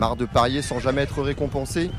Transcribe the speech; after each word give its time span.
Marre 0.00 0.16
de 0.16 0.24
parier 0.24 0.62
sans 0.62 0.78
jamais 0.78 1.02
être 1.02 1.20
récompensé 1.20 1.90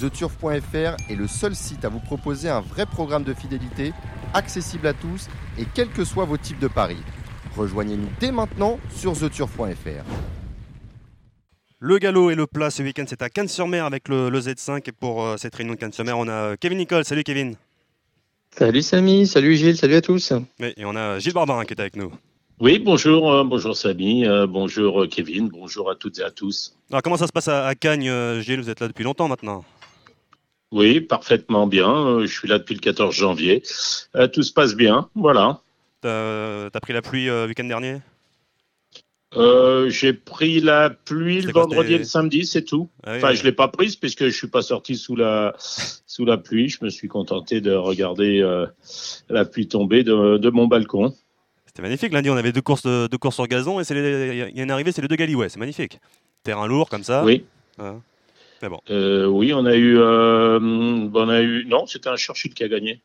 TheTurf.fr 0.00 0.96
est 1.08 1.14
le 1.14 1.28
seul 1.28 1.54
site 1.54 1.84
à 1.84 1.88
vous 1.88 2.00
proposer 2.00 2.48
un 2.48 2.60
vrai 2.60 2.84
programme 2.84 3.22
de 3.22 3.32
fidélité, 3.32 3.92
accessible 4.34 4.88
à 4.88 4.92
tous 4.92 5.28
et 5.56 5.64
quels 5.72 5.90
que 5.90 6.04
soient 6.04 6.24
vos 6.24 6.36
types 6.36 6.58
de 6.58 6.66
paris. 6.66 6.98
Rejoignez-nous 7.56 8.08
dès 8.18 8.32
maintenant 8.32 8.80
sur 8.92 9.16
TheTurf.fr. 9.16 10.02
Le 11.78 11.98
galop 11.98 12.32
et 12.32 12.34
le 12.34 12.48
plat 12.48 12.70
ce 12.70 12.82
week-end, 12.82 13.04
c'est 13.06 13.22
à 13.22 13.30
Cannes-sur-Mer 13.30 13.84
avec 13.84 14.08
le, 14.08 14.30
le 14.30 14.40
Z5. 14.40 14.88
Et 14.88 14.92
pour 14.92 15.22
euh, 15.22 15.36
cette 15.36 15.54
réunion 15.54 15.74
de 15.74 15.78
Cannes-sur-Mer, 15.78 16.18
on 16.18 16.26
a 16.26 16.56
Kevin 16.56 16.78
Nicole. 16.78 17.04
Salut 17.04 17.22
Kevin. 17.22 17.54
Salut 18.50 18.82
Samy, 18.82 19.28
salut 19.28 19.54
Gilles, 19.54 19.76
salut 19.76 19.94
à 19.94 20.00
tous. 20.00 20.32
Et 20.58 20.84
on 20.84 20.96
a 20.96 21.20
Gilles 21.20 21.34
Barbarin 21.34 21.64
qui 21.64 21.74
est 21.74 21.80
avec 21.80 21.94
nous. 21.94 22.10
Oui, 22.60 22.78
bonjour, 22.78 23.32
euh, 23.32 23.44
bonjour 23.44 23.76
Samy, 23.76 24.26
euh, 24.26 24.46
bonjour 24.46 25.02
euh, 25.02 25.06
Kevin, 25.08 25.48
bonjour 25.48 25.90
à 25.90 25.96
toutes 25.96 26.20
et 26.20 26.22
à 26.22 26.30
tous. 26.30 26.76
Alors 26.90 27.02
comment 27.02 27.16
ça 27.16 27.26
se 27.26 27.32
passe 27.32 27.48
à, 27.48 27.66
à 27.66 27.74
Cagnes, 27.74 28.08
euh, 28.08 28.40
Gilles? 28.40 28.60
Vous 28.60 28.70
êtes 28.70 28.80
là 28.80 28.86
depuis 28.88 29.02
longtemps 29.04 29.28
maintenant. 29.28 29.64
Oui, 30.70 31.00
parfaitement 31.00 31.66
bien. 31.66 32.20
Je 32.20 32.26
suis 32.26 32.48
là 32.48 32.58
depuis 32.58 32.74
le 32.74 32.80
14 32.80 33.14
janvier. 33.14 33.62
Tout 34.32 34.42
se 34.42 34.52
passe 34.52 34.74
bien, 34.74 35.08
voilà. 35.14 35.60
T'as 36.00 36.66
as 36.66 36.80
pris 36.80 36.92
la 36.92 37.02
pluie 37.02 37.28
euh, 37.28 37.46
week-end 37.46 37.64
dernier? 37.64 37.98
J'ai 39.88 40.12
pris 40.12 40.60
la 40.60 40.90
pluie 40.90 41.40
le 41.42 41.50
vendredi 41.52 41.94
et 41.94 41.98
le 41.98 42.04
samedi, 42.04 42.46
c'est 42.46 42.62
tout. 42.64 42.88
Ah 43.02 43.12
oui, 43.12 43.16
Enfin, 43.18 43.30
oui. 43.30 43.36
je 43.36 43.42
l'ai 43.42 43.52
pas 43.52 43.66
prise 43.66 43.96
puisque 43.96 44.24
je 44.26 44.30
suis 44.36 44.46
pas 44.46 44.62
sorti 44.62 44.94
sous 44.96 45.16
la 45.16 45.54
sous 45.58 46.24
la 46.24 46.38
pluie. 46.38 46.68
Je 46.68 46.84
me 46.84 46.88
suis 46.88 47.08
contenté 47.08 47.60
de 47.60 47.72
regarder 47.74 48.40
la 49.28 49.44
pluie 49.44 49.66
tomber 49.66 50.04
de, 50.04 50.38
de 50.38 50.50
mon 50.50 50.68
balcon. 50.68 51.12
C'était 51.74 51.82
magnifique. 51.82 52.12
Lundi, 52.12 52.30
on 52.30 52.36
avait 52.36 52.52
deux 52.52 52.60
courses, 52.62 52.82
de- 52.84 53.08
deux 53.08 53.18
courses 53.18 53.34
sur 53.34 53.48
gazon 53.48 53.80
et 53.80 53.84
c'est 53.84 53.94
les- 53.94 54.48
il 54.50 54.56
y 54.56 54.60
a 54.60 54.62
une 54.62 54.70
arrivée, 54.70 54.92
c'est 54.92 55.02
les 55.02 55.08
deux 55.08 55.16
Galiway. 55.16 55.48
C'est 55.48 55.58
magnifique. 55.58 55.98
Terrain 56.44 56.68
lourd 56.68 56.88
comme 56.88 57.02
ça. 57.02 57.24
Oui. 57.24 57.44
Mais 58.62 58.68
bon. 58.68 58.78
euh, 58.90 59.26
oui, 59.26 59.52
on 59.52 59.66
a 59.66 59.74
eu, 59.74 59.98
euh, 59.98 60.60
on 60.60 61.28
a 61.28 61.40
eu, 61.42 61.64
non, 61.66 61.86
c'était 61.86 62.08
un 62.08 62.16
Churchill 62.16 62.54
qui 62.54 62.62
a 62.62 62.68
gagné. 62.68 63.02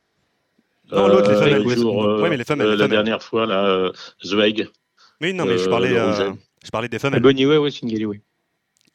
Non, 0.92 1.08
l'autre, 1.08 1.32
les 1.32 1.38
femelles. 1.38 1.64
le 1.64 1.76
jour, 1.76 2.04
euh, 2.06 2.22
Ouais, 2.22 2.30
mais 2.30 2.38
les 2.38 2.44
femelles, 2.44 2.68
euh, 2.68 2.72
les 2.74 2.78
la 2.78 2.88
dernière 2.88 3.24
fois, 3.24 3.46
là, 3.48 3.66
euh, 3.66 3.92
Zweig. 4.24 4.70
Oui, 5.22 5.34
non, 5.34 5.46
mais 5.46 5.58
je 5.58 5.68
parlais, 5.68 5.90
le 5.90 5.98
euh, 6.00 6.32
je 6.64 6.70
parlais 6.70 6.88
des 6.90 6.98
Ah, 6.98 7.00
femelles. 7.00 7.22
Bonnie, 7.22 7.46
ouais, 7.48 7.72
c'est 7.72 7.82
une 7.82 7.90
Galiway. 7.90 8.22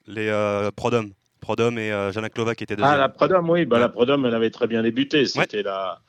Les 0.06 0.28
euh, 0.28 0.70
Prodom. 0.74 1.10
Prodom 1.40 1.76
et 1.76 1.92
euh, 1.92 2.10
Jana 2.12 2.30
Klova 2.30 2.54
qui 2.54 2.64
étaient 2.64 2.76
deuxième. 2.76 2.94
Ah, 2.94 2.96
la 2.96 3.08
Prodom, 3.08 3.46
oui, 3.50 3.66
bah, 3.66 3.76
Ouais. 3.76 3.80
la 3.82 3.88
Prodom, 3.90 4.24
elle 4.24 4.34
avait 4.34 4.50
très 4.50 4.66
bien 4.68 4.82
débuté. 4.82 5.26
C'était 5.26 5.62
la, 5.62 6.00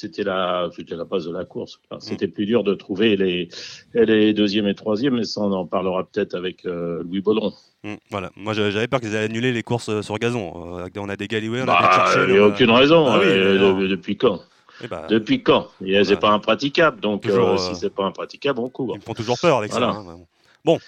c'était 0.00 0.22
la, 0.22 0.68
c'était 0.74 0.94
la 0.96 1.04
base 1.04 1.26
de 1.26 1.32
la 1.32 1.44
course. 1.44 1.80
Enfin, 1.90 2.00
C'était 2.00 2.26
Mm. 2.28 2.32
plus 2.32 2.46
dur 2.46 2.62
de 2.64 2.74
trouver 2.74 3.16
les, 3.16 3.48
les 3.94 4.32
deuxième 4.32 4.66
et 4.68 4.74
troisième, 4.74 5.16
mais 5.16 5.24
ça, 5.24 5.40
on 5.40 5.52
en 5.52 5.66
parlera 5.66 6.04
peut-être 6.04 6.34
avec 6.34 6.64
euh, 6.66 7.02
Louis 7.02 7.20
Baudron. 7.20 7.52
Mm, 7.84 7.94
voilà. 8.10 8.30
Moi, 8.36 8.52
j'avais 8.54 8.86
peur 8.88 9.00
qu'ils 9.00 9.16
allaient 9.16 9.24
annuler 9.26 9.52
les 9.52 9.62
courses 9.62 9.88
euh, 9.88 10.02
sur 10.02 10.16
gazon. 10.18 10.78
Euh, 10.78 10.88
on 10.96 11.08
a 11.08 11.16
des 11.16 11.26
Galiway, 11.28 11.60
on 11.60 11.62
a 11.62 11.66
des 11.66 11.72
Bah, 11.72 12.04
Churchill. 12.06 12.24
il 12.28 12.32
n'y 12.34 12.38
a 12.38 12.46
aucune 12.46 12.70
raison. 12.70 13.06
Ah 13.08 13.18
oui, 13.18 13.26
euh, 13.26 13.88
depuis 13.88 14.16
quand? 14.16 14.40
Eh 14.82 14.86
bah, 14.86 15.06
Depuis 15.10 15.42
quand? 15.42 15.68
Voilà. 15.80 16.04
C'est 16.04 16.20
pas 16.20 16.30
impraticable. 16.30 17.00
Donc, 17.00 17.22
Toujours, 17.22 17.58
si 17.58 17.74
c'est 17.74 17.92
pas 17.92 18.04
impraticable, 18.04 18.60
on 18.60 18.68
court. 18.68 18.92
Ils 18.94 18.98
me 19.00 19.04
font 19.04 19.14
toujours 19.14 19.38
peur 19.40 19.58
avec 19.58 19.72
Voilà. 19.72 19.92
ça. 19.92 19.98
hein, 19.98 20.02
vraiment. 20.04 20.78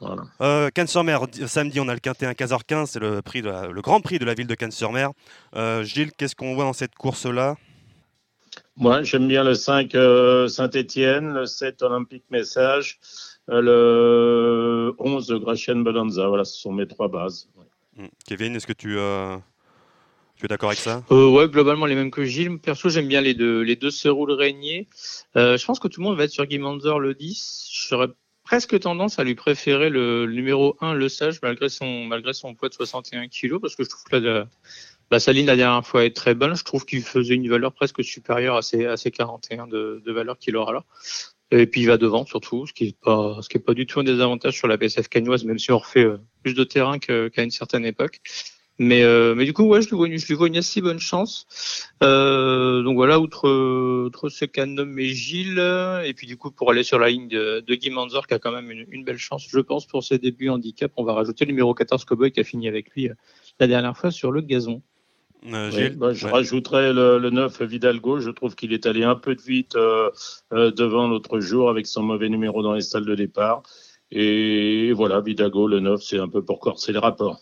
Voilà. 0.00 0.22
Euh, 0.40 0.68
Cannes-sur-Mer, 0.70 1.26
di- 1.26 1.48
samedi, 1.48 1.80
on 1.80 1.88
a 1.88 1.94
le 1.94 1.98
Quintet 2.00 2.26
à 2.26 2.32
15h15, 2.34 2.86
c'est 2.86 3.00
le, 3.00 3.20
prix 3.20 3.42
de 3.42 3.48
la- 3.48 3.66
le 3.66 3.80
grand 3.82 4.00
prix 4.00 4.18
de 4.20 4.24
la 4.24 4.34
ville 4.34 4.46
de 4.46 4.54
Cannes-sur-Mer. 4.54 5.10
Euh, 5.56 5.82
Gilles, 5.82 6.12
qu'est-ce 6.16 6.36
qu'on 6.36 6.54
voit 6.54 6.64
dans 6.64 6.72
cette 6.72 6.94
course-là? 6.94 7.56
Moi, 8.78 9.02
j'aime 9.02 9.26
bien 9.26 9.42
le 9.42 9.54
5 9.54 9.94
euh, 9.96 10.46
Saint-Étienne, 10.46 11.34
le 11.34 11.46
7 11.46 11.82
Olympique 11.82 12.22
Message, 12.30 13.00
euh, 13.50 13.60
le 13.60 14.94
11 14.98 15.32
Gratian 15.40 15.76
Balanza. 15.76 16.28
Voilà, 16.28 16.44
ce 16.44 16.60
sont 16.60 16.72
mes 16.72 16.86
trois 16.86 17.08
bases. 17.08 17.48
Mm. 17.96 18.06
Kevin, 18.24 18.54
est-ce 18.54 18.68
que 18.68 18.72
tu, 18.72 18.96
euh, 18.96 19.36
tu 20.36 20.44
es 20.44 20.48
d'accord 20.48 20.68
avec 20.68 20.78
ça? 20.78 21.02
Euh, 21.10 21.28
ouais, 21.28 21.48
globalement 21.48 21.86
les 21.86 21.96
mêmes 21.96 22.12
que 22.12 22.24
Gilles. 22.24 22.58
Perso, 22.60 22.88
j'aime 22.88 23.08
bien 23.08 23.20
les 23.20 23.34
deux, 23.34 23.62
les 23.62 23.74
deux 23.74 23.90
se 23.90 24.08
roulent 24.08 24.30
régnier. 24.30 24.86
Euh, 25.36 25.56
je 25.56 25.66
pense 25.66 25.80
que 25.80 25.88
tout 25.88 26.00
le 26.00 26.06
monde 26.06 26.16
va 26.16 26.24
être 26.24 26.30
sur 26.30 26.46
Guy 26.46 26.58
Manzer 26.58 27.00
le 27.00 27.14
10. 27.14 27.70
J'aurais 27.88 28.08
presque 28.44 28.78
tendance 28.78 29.18
à 29.18 29.24
lui 29.24 29.34
préférer 29.34 29.90
le, 29.90 30.24
le 30.24 30.32
numéro 30.32 30.76
1, 30.80 30.94
le 30.94 31.08
Sage, 31.08 31.40
malgré 31.42 31.68
son, 31.68 32.04
malgré 32.04 32.32
son 32.32 32.54
poids 32.54 32.68
de 32.68 32.74
61 32.74 33.26
kg, 33.26 33.58
parce 33.60 33.74
que 33.74 33.82
je 33.82 33.88
trouve 33.88 34.04
que 34.04 34.16
la, 34.16 34.46
bah, 35.10 35.20
sa 35.20 35.32
ligne 35.32 35.46
la 35.46 35.56
dernière 35.56 35.86
fois 35.86 36.04
est 36.04 36.14
très 36.14 36.34
bonne. 36.34 36.54
Je 36.56 36.64
trouve 36.64 36.84
qu'il 36.84 37.02
faisait 37.02 37.34
une 37.34 37.48
valeur 37.48 37.72
presque 37.72 38.02
supérieure 38.04 38.56
à 38.56 38.62
ses, 38.62 38.86
à 38.86 38.96
ses 38.96 39.10
41 39.10 39.66
de, 39.66 40.02
de 40.04 40.12
valeur 40.12 40.38
qu'il 40.38 40.56
aura 40.56 40.72
là. 40.72 40.84
Et 41.50 41.66
puis 41.66 41.80
il 41.82 41.86
va 41.86 41.96
devant 41.96 42.26
surtout, 42.26 42.66
ce 42.66 42.74
qui 42.74 42.88
est 42.88 42.96
pas, 43.00 43.40
pas 43.66 43.74
du 43.74 43.86
tout 43.86 44.00
un 44.00 44.04
désavantage 44.04 44.54
sur 44.54 44.68
la 44.68 44.76
PSF 44.76 45.08
cagnoise, 45.08 45.44
même 45.44 45.58
si 45.58 45.72
on 45.72 45.78
refait 45.78 46.04
euh, 46.04 46.18
plus 46.42 46.52
de 46.54 46.62
terrain 46.64 46.98
qu'à 46.98 47.42
une 47.42 47.50
certaine 47.50 47.86
époque. 47.86 48.20
Mais, 48.80 49.02
euh, 49.02 49.34
mais 49.34 49.44
du 49.44 49.52
coup, 49.52 49.64
ouais, 49.64 49.82
je 49.82 49.88
lui 49.88 49.96
vois, 49.96 50.06
une- 50.06 50.18
je 50.18 50.26
lui 50.28 50.34
vois 50.34 50.46
une 50.46 50.56
assez 50.56 50.80
bonne 50.80 51.00
chance. 51.00 51.46
Euh, 52.04 52.82
donc 52.82 52.94
voilà, 52.94 53.18
outre, 53.18 53.48
outre 54.06 54.28
ce 54.28 54.44
qu'a 54.44 54.66
nommé 54.66 55.06
Gilles, 55.08 55.58
et 56.04 56.14
puis 56.14 56.26
du 56.28 56.36
coup, 56.36 56.50
pour 56.52 56.70
aller 56.70 56.84
sur 56.84 56.98
la 57.00 57.08
ligne 57.08 57.28
de, 57.28 57.60
de 57.66 57.74
Guy 57.74 57.90
Manzor, 57.90 58.26
qui 58.28 58.34
a 58.34 58.38
quand 58.38 58.52
même 58.52 58.70
une, 58.70 58.86
une 58.90 59.02
belle 59.04 59.18
chance, 59.18 59.46
je 59.48 59.58
pense, 59.58 59.86
pour 59.86 60.04
ses 60.04 60.18
débuts 60.18 60.48
handicap, 60.50 60.92
on 60.96 61.02
va 61.04 61.14
rajouter 61.14 61.44
le 61.44 61.50
numéro 61.52 61.74
14 61.74 62.04
Cowboy 62.04 62.30
qui 62.30 62.38
a 62.40 62.44
fini 62.44 62.68
avec 62.68 62.90
lui 62.94 63.08
euh, 63.08 63.14
la 63.58 63.66
dernière 63.66 63.96
fois 63.96 64.10
sur 64.12 64.30
le 64.30 64.42
gazon. 64.42 64.82
Euh, 65.46 65.70
Oui, 65.72 65.90
bah, 65.90 66.12
je 66.12 66.26
Ouais. 66.26 66.32
rajouterais 66.32 66.92
le, 66.92 67.18
le 67.18 67.30
9 67.30 67.62
Vidalgo. 67.62 68.20
Je 68.20 68.30
trouve 68.30 68.54
qu'il 68.54 68.72
est 68.72 68.86
allé 68.86 69.04
un 69.04 69.14
peu 69.14 69.34
de 69.34 69.40
vite 69.42 69.76
euh, 69.76 70.10
euh, 70.52 70.70
devant 70.70 71.06
l'autre 71.08 71.40
jour 71.40 71.70
avec 71.70 71.86
son 71.86 72.02
mauvais 72.02 72.28
numéro 72.28 72.62
dans 72.62 72.74
les 72.74 72.80
salles 72.80 73.04
de 73.06 73.14
départ. 73.14 73.62
Et 74.10 74.92
voilà, 74.92 75.20
Vidalgo, 75.20 75.68
le 75.68 75.80
9, 75.80 76.02
c'est 76.02 76.18
un 76.18 76.28
peu 76.28 76.42
pour 76.42 76.60
corser 76.60 76.92
les 76.92 76.98
rapports. 76.98 77.38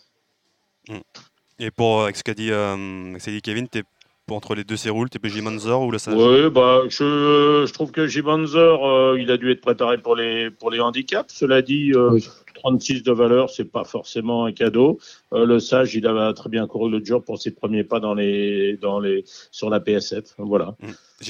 Et 1.59 1.71
pour 1.71 2.01
euh, 2.01 2.03
avec 2.05 2.17
ce 2.17 2.23
qu'a 2.23 2.33
dit, 2.33 2.51
euh, 2.51 3.17
dit 3.25 3.41
Kevin, 3.41 3.67
t'es 3.67 3.83
entre 4.29 4.55
les 4.55 4.63
deux 4.65 4.75
Céroules, 4.75 5.09
t'es 5.09 5.19
PJ 5.19 5.41
Manzor 5.41 5.83
ou 5.83 5.91
le 5.91 5.97
Sage 5.97 6.15
Oui, 6.15 6.49
bah, 6.49 6.81
je, 6.89 7.63
je 7.65 7.73
trouve 7.73 7.91
que 7.91 8.07
Jibanzer, 8.07 8.85
euh, 8.85 9.17
il 9.19 9.31
a 9.31 9.37
dû 9.37 9.49
être 9.51 9.61
préparé 9.61 9.97
pour 9.97 10.15
les, 10.15 10.51
pour 10.51 10.69
les 10.69 10.79
handicaps. 10.81 11.33
Cela 11.33 11.61
dit, 11.61 11.93
euh, 11.93 12.11
Oui. 12.11 12.27
36 12.57 13.03
de 13.03 13.11
valeur, 13.11 13.49
c'est 13.49 13.71
pas 13.71 13.83
forcément 13.85 14.45
un 14.45 14.51
cadeau. 14.51 14.99
Euh, 15.33 15.45
le 15.45 15.59
Sage, 15.59 15.95
il 15.95 16.05
avait 16.05 16.33
très 16.33 16.49
bien 16.49 16.67
couru 16.67 16.91
l'autre 16.91 17.05
jour 17.05 17.23
pour 17.23 17.39
ses 17.39 17.51
premiers 17.51 17.83
pas 17.83 17.99
dans 17.99 18.13
les, 18.13 18.77
dans 18.77 18.99
les, 18.99 19.23
sur 19.51 19.69
la 19.69 19.79
PSF. 19.79 20.25
Voilà. 20.37 20.75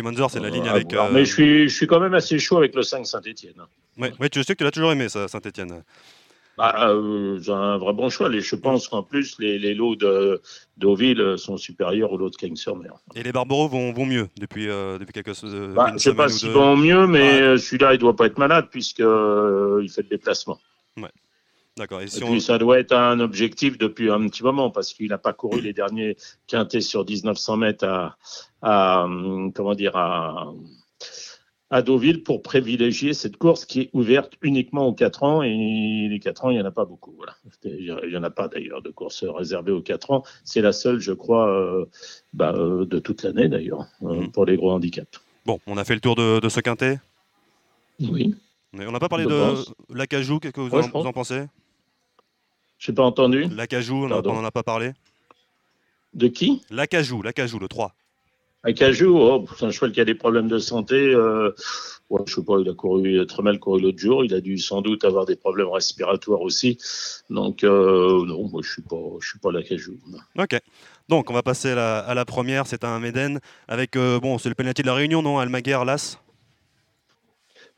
Manzor, 0.04 0.32
c'est 0.32 0.40
la 0.40 0.50
ligne 0.50 0.64
Euh, 0.68 0.72
à 0.72 0.74
avec. 0.74 0.92
voir. 0.94 1.06
euh, 1.08 1.12
Mais 1.14 1.26
je 1.26 1.34
suis, 1.34 1.70
je 1.70 1.76
suis 1.76 1.88
quand 1.88 2.00
même 2.00 2.14
assez 2.16 2.40
chaud 2.40 2.58
avec 2.58 2.74
le 2.76 2.82
5 2.84 3.06
Saint-Etienne. 3.06 3.62
Ouais, 3.98 4.12
ouais, 4.20 4.30
tu 4.30 4.42
sais 4.44 4.54
que 4.54 4.58
tu 4.60 4.64
l'as 4.64 4.72
toujours 4.72 4.92
aimé, 4.92 5.10
ça, 5.10 5.28
Saint-Etienne. 5.28 5.84
Bah, 6.58 6.90
euh, 6.90 7.38
j'ai 7.40 7.52
un 7.52 7.78
vrai 7.78 7.94
bon 7.94 8.10
choix. 8.10 8.34
Et 8.34 8.42
je 8.42 8.56
pense 8.56 8.88
qu'en 8.88 9.04
plus, 9.04 9.36
les, 9.38 9.60
les 9.60 9.76
lots 9.76 9.96
de 9.96 10.42
Deauville 10.78 11.36
sont 11.38 11.56
supérieurs 11.56 12.12
aux 12.12 12.18
lots 12.18 12.32
de 12.32 12.36
Cagnes-sur-Mer. 12.36 12.94
Et 13.14 13.22
les 13.22 13.32
Barbereaux 13.32 13.68
vont, 13.68 13.94
vont 13.94 14.08
mieux 14.08 14.28
depuis, 14.40 14.68
euh, 14.68 14.98
depuis 14.98 15.14
quelques 15.14 15.36
Bah, 15.76 15.92
je 15.94 16.00
sais 16.00 16.16
pas 16.16 16.30
s'ils 16.30 16.50
vont 16.50 16.76
mieux, 16.76 17.06
mais 17.06 17.50
Ouais. 17.52 17.58
celui-là, 17.60 17.94
il 17.94 18.00
doit 18.00 18.16
pas 18.16 18.26
être 18.26 18.40
malade 18.40 18.70
puisque 18.72 19.02
euh, 19.02 19.82
il 19.84 19.90
fait 19.90 20.02
le 20.02 20.10
déplacement. 20.10 20.60
D'accord. 21.78 22.02
Et 22.02 22.06
Et 22.06 22.08
si 22.08 22.24
on... 22.24 22.32
puis, 22.32 22.42
ça 22.42 22.58
doit 22.58 22.80
être 22.80 22.94
un 22.94 23.20
objectif 23.20 23.78
depuis 23.78 24.10
un 24.10 24.28
petit 24.28 24.42
moment 24.44 24.72
parce 24.72 24.94
qu'il 24.94 25.10
n'a 25.10 25.20
pas 25.20 25.34
couru 25.34 25.62
les 25.62 25.74
derniers 25.74 26.18
quintés 26.48 26.82
sur 26.82 27.06
1900 27.06 27.58
mètres 27.58 27.86
à, 27.86 28.18
à, 28.64 29.08
comment 29.54 29.76
dire, 29.76 29.96
à, 29.96 30.52
à 31.70 31.82
Deauville 31.84 32.24
pour 32.24 32.42
privilégier 32.42 33.14
cette 33.14 33.38
course 33.38 33.66
qui 33.66 33.82
est 33.82 33.90
ouverte 33.94 34.34
uniquement 34.42 34.88
aux 34.88 34.94
4 34.94 35.22
ans. 35.22 35.44
Et 35.44 36.08
les 36.10 36.20
4 36.20 36.46
ans, 36.46 36.50
il 36.50 36.56
n'y 36.56 36.62
en 36.64 36.66
a 36.66 36.72
pas 36.72 36.86
beaucoup. 36.86 37.14
Voilà. 37.16 37.36
Il 37.64 37.96
n'y 38.10 38.18
en 38.18 38.24
a 38.24 38.32
pas 38.32 38.48
d'ailleurs 38.48 38.82
de 38.82 38.90
course 38.90 39.24
réservée 39.24 39.72
aux 39.72 39.82
4 39.84 40.10
ans. 40.10 40.24
C'est 40.46 40.62
la 40.62 40.72
seule, 40.72 41.00
je 41.00 41.12
crois, 41.14 41.48
euh, 41.48 41.86
bah, 42.34 42.54
euh, 42.56 42.86
de 42.88 42.98
toute 42.98 43.22
l'année 43.22 43.50
d'ailleurs, 43.50 43.86
euh, 44.02 44.16
Mhm. 44.22 44.32
pour 44.32 44.46
les 44.46 44.58
gros 44.58 44.72
handicaps. 44.72 45.22
Bon, 45.46 45.60
on 45.68 45.78
a 45.78 45.84
fait 45.86 45.94
le 45.94 46.02
tour 46.02 46.16
de, 46.16 46.40
de 46.40 46.50
ce 46.50 46.60
quintet? 46.60 47.00
Oui. 48.00 48.34
Mais 48.74 48.86
on 48.86 48.92
n'a 48.92 49.00
pas 49.00 49.10
parlé 49.10 49.26
de 49.26 49.54
l'Acajou. 49.94 50.40
Qu'est-ce 50.40 50.54
que 50.54 50.62
vous, 50.62 50.70
Ouais, 50.70 50.84
en, 50.94 51.04
vous 51.04 51.12
pensez? 51.12 51.44
Je 52.78 52.92
n'ai 52.92 52.96
pas 52.96 53.04
entendu. 53.04 53.46
L'Acajou, 53.56 54.06
on 54.06 54.08
n'en 54.08 54.46
a 54.46 54.52
pas 54.52 54.64
parlé. 54.64 54.94
De 56.14 56.28
qui? 56.28 56.62
L'Acajou, 56.70 57.22
l'Acajou, 57.22 57.60
le 57.60 57.68
3. 57.68 57.94
Acajou, 58.64 59.18
oh, 59.18 59.46
c'est 59.58 59.66
un 59.66 59.72
cheval 59.72 59.92
qui 59.92 60.02
a 60.02 60.06
des 60.06 60.16
problèmes 60.16 60.48
de 60.48 60.58
santé. 60.58 60.96
Euh, 60.96 61.54
ouais, 62.10 62.22
je 62.26 62.36
sais 62.36 62.44
pas, 62.44 62.60
il 62.60 62.70
a 62.70 62.74
couru 62.74 63.14
il 63.14 63.20
a 63.20 63.26
très 63.26 63.44
mal 63.44 63.60
couru 63.60 63.80
l'autre 63.82 64.00
jour. 64.00 64.26
Il 64.26 64.34
a 64.34 64.42
dû 64.42 64.58
sans 64.58 64.82
doute 64.82 65.06
avoir 65.06 65.26
des 65.26 65.36
problèmes 65.36 65.70
respiratoires 65.70 66.42
aussi. 66.42 66.78
Donc 67.30 67.64
euh, 67.64 68.26
non, 68.26 68.50
moi 68.50 68.62
je 68.64 68.70
suis 68.70 68.82
pas, 68.82 68.98
je 69.22 69.28
suis 69.30 69.40
pas 69.40 69.52
l'Acajou. 69.52 69.98
Ok. 70.38 70.60
Donc, 71.08 71.30
on 71.30 71.34
va 71.34 71.44
passer 71.44 71.70
à 71.70 71.76
la, 71.76 72.00
à 72.00 72.14
la 72.14 72.26
première. 72.26 72.68
C'est 72.68 72.84
un 72.84 73.00
Méden 73.00 73.40
avec, 73.70 73.96
euh, 73.96 74.20
bon, 74.20 74.38
c'est 74.38 74.50
le 74.50 74.56
penalty 74.56 74.82
de 74.82 74.88
la 74.88 74.94
Réunion, 74.94 75.22
non? 75.22 75.40
Almaguer, 75.40 75.80
Las? 75.86 76.20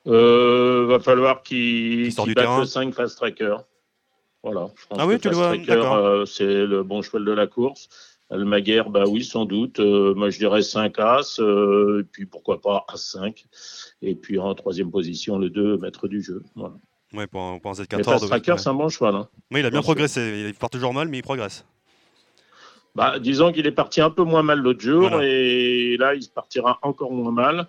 Euh, 0.07 0.85
va 0.87 0.99
falloir 0.99 1.43
qu'il 1.43 2.13
qu'il 2.13 2.23
du 2.23 2.33
batte 2.33 2.45
terrain. 2.45 2.59
le 2.61 2.65
5 2.65 2.93
Fast 2.93 3.17
Tracker. 3.17 3.57
Voilà. 4.43 4.69
Je 4.75 4.87
pense 4.87 4.97
Ah 4.99 5.05
oui, 5.07 5.17
que 5.17 5.21
tu 5.23 5.29
le 5.29 5.35
Fast 5.35 5.47
vois, 5.47 5.57
Tracker, 5.57 5.75
d'accord. 5.81 5.95
euh, 5.95 6.25
c'est 6.25 6.65
le 6.65 6.83
bon 6.83 7.01
cheval 7.01 7.25
de 7.25 7.31
la 7.31 7.47
course. 7.47 7.89
Almaguer, 8.31 8.83
bah 8.89 9.03
oui, 9.07 9.23
sans 9.23 9.45
doute. 9.45 9.79
Euh, 9.79 10.13
moi, 10.13 10.29
je 10.29 10.37
dirais 10.37 10.61
5 10.61 10.97
As, 10.99 11.39
euh, 11.39 12.01
et 12.01 12.03
puis 12.03 12.25
pourquoi 12.25 12.61
pas 12.61 12.85
As 12.87 12.97
5. 12.97 13.45
Et 14.01 14.15
puis 14.15 14.37
en 14.39 14.53
troisième 14.53 14.91
position, 14.91 15.37
le 15.37 15.49
2, 15.49 15.77
maître 15.77 16.07
du 16.07 16.21
jeu. 16.21 16.43
Voilà. 16.55 16.75
Ouais, 17.13 17.25
pour 17.27 17.59
pour 17.59 17.71
un 17.71 17.73
Mais 17.73 17.83
Z14. 17.83 18.03
Fast. 18.03 18.27
Tracker, 18.27 18.55
c'est 18.57 18.69
un 18.69 18.75
bon 18.75 18.87
cheval. 18.87 19.15
hein. 19.15 19.27
Oui, 19.51 19.59
il 19.61 19.65
a 19.65 19.71
bien 19.71 19.81
progressé. 19.81 20.45
Il 20.47 20.53
part 20.53 20.69
toujours 20.69 20.93
mal, 20.93 21.07
mais 21.09 21.17
il 21.17 21.23
progresse. 21.23 21.65
Bah, 22.95 23.19
disons 23.19 23.51
qu'il 23.51 23.65
est 23.67 23.71
parti 23.71 24.01
un 24.01 24.09
peu 24.09 24.23
moins 24.23 24.43
mal 24.43 24.59
l'autre 24.59 24.81
jour 24.81 25.09
Voilà. 25.09 25.25
et 25.25 25.95
là 25.97 26.15
il 26.15 26.27
partira 26.29 26.79
encore 26.81 27.11
moins 27.11 27.31
mal. 27.31 27.67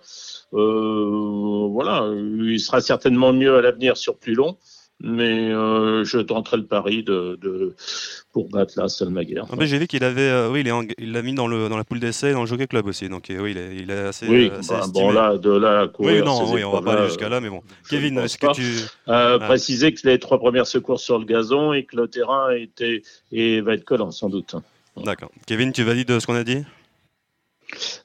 Euh, 0.53 1.67
voilà, 1.69 2.07
il 2.13 2.59
sera 2.59 2.81
certainement 2.81 3.31
mieux 3.33 3.55
à 3.55 3.61
l'avenir 3.61 3.97
sur 3.97 4.17
plus 4.17 4.33
long, 4.33 4.57
mais 4.99 5.51
euh, 5.51 6.03
je 6.03 6.17
tenterai 6.19 6.57
le 6.57 6.65
pari 6.65 7.03
de, 7.03 7.37
de 7.41 7.75
pour 8.33 8.49
battre 8.49 8.73
là 8.77 8.87
Salmaguer. 8.89 9.41
Ah, 9.49 9.55
J'ai 9.61 9.77
vu 9.77 9.87
qu'il 9.87 10.03
avait, 10.03 10.21
euh, 10.29 10.49
oui, 10.49 10.63
il 10.97 11.11
l'a 11.11 11.21
mis 11.21 11.33
dans, 11.33 11.47
le, 11.47 11.69
dans 11.69 11.77
la 11.77 11.83
poule 11.83 11.99
d'essai 11.99 12.33
dans 12.33 12.41
le 12.41 12.47
Jockey 12.47 12.67
Club 12.67 12.87
aussi. 12.87 13.07
Donc, 13.09 13.25
oui, 13.29 13.51
il 13.51 13.57
est, 13.57 13.75
il 13.75 13.91
est 13.91 13.99
assez, 13.99 14.27
Oui, 14.27 14.51
assez 14.57 14.69
bah, 14.73 14.79
estimé. 14.79 14.93
bon 15.05 15.11
là, 15.11 15.37
de 15.37 15.51
là 15.51 15.81
à 15.81 15.87
courir. 15.87 16.15
oui, 16.15 16.25
non, 16.25 16.51
oui, 16.51 16.63
on 16.63 16.71
va 16.71 16.81
pas 16.81 16.93
aller 16.99 17.07
jusqu'à 17.07 17.29
là, 17.29 17.39
mais 17.41 17.49
bon. 17.49 17.61
Kevin, 17.89 18.17
est-ce 18.19 18.37
que 18.37 18.51
tu. 18.53 18.63
Ah. 19.07 19.37
Préciser 19.39 19.93
que 19.93 20.07
les 20.07 20.19
trois 20.19 20.39
premières 20.39 20.67
secours 20.67 20.99
sur 20.99 21.19
le 21.19 21.25
gazon 21.25 21.73
et 21.73 21.83
que 21.85 21.95
le 21.95 22.07
terrain 22.07 22.51
était 22.51 23.01
et 23.31 23.61
va 23.61 23.73
être 23.75 23.85
collant 23.85 24.11
sans 24.11 24.29
doute. 24.29 24.55
D'accord. 24.97 25.31
Kevin, 25.47 25.71
tu 25.71 25.83
valides 25.83 26.19
ce 26.19 26.25
qu'on 26.25 26.35
a 26.35 26.43
dit? 26.43 26.63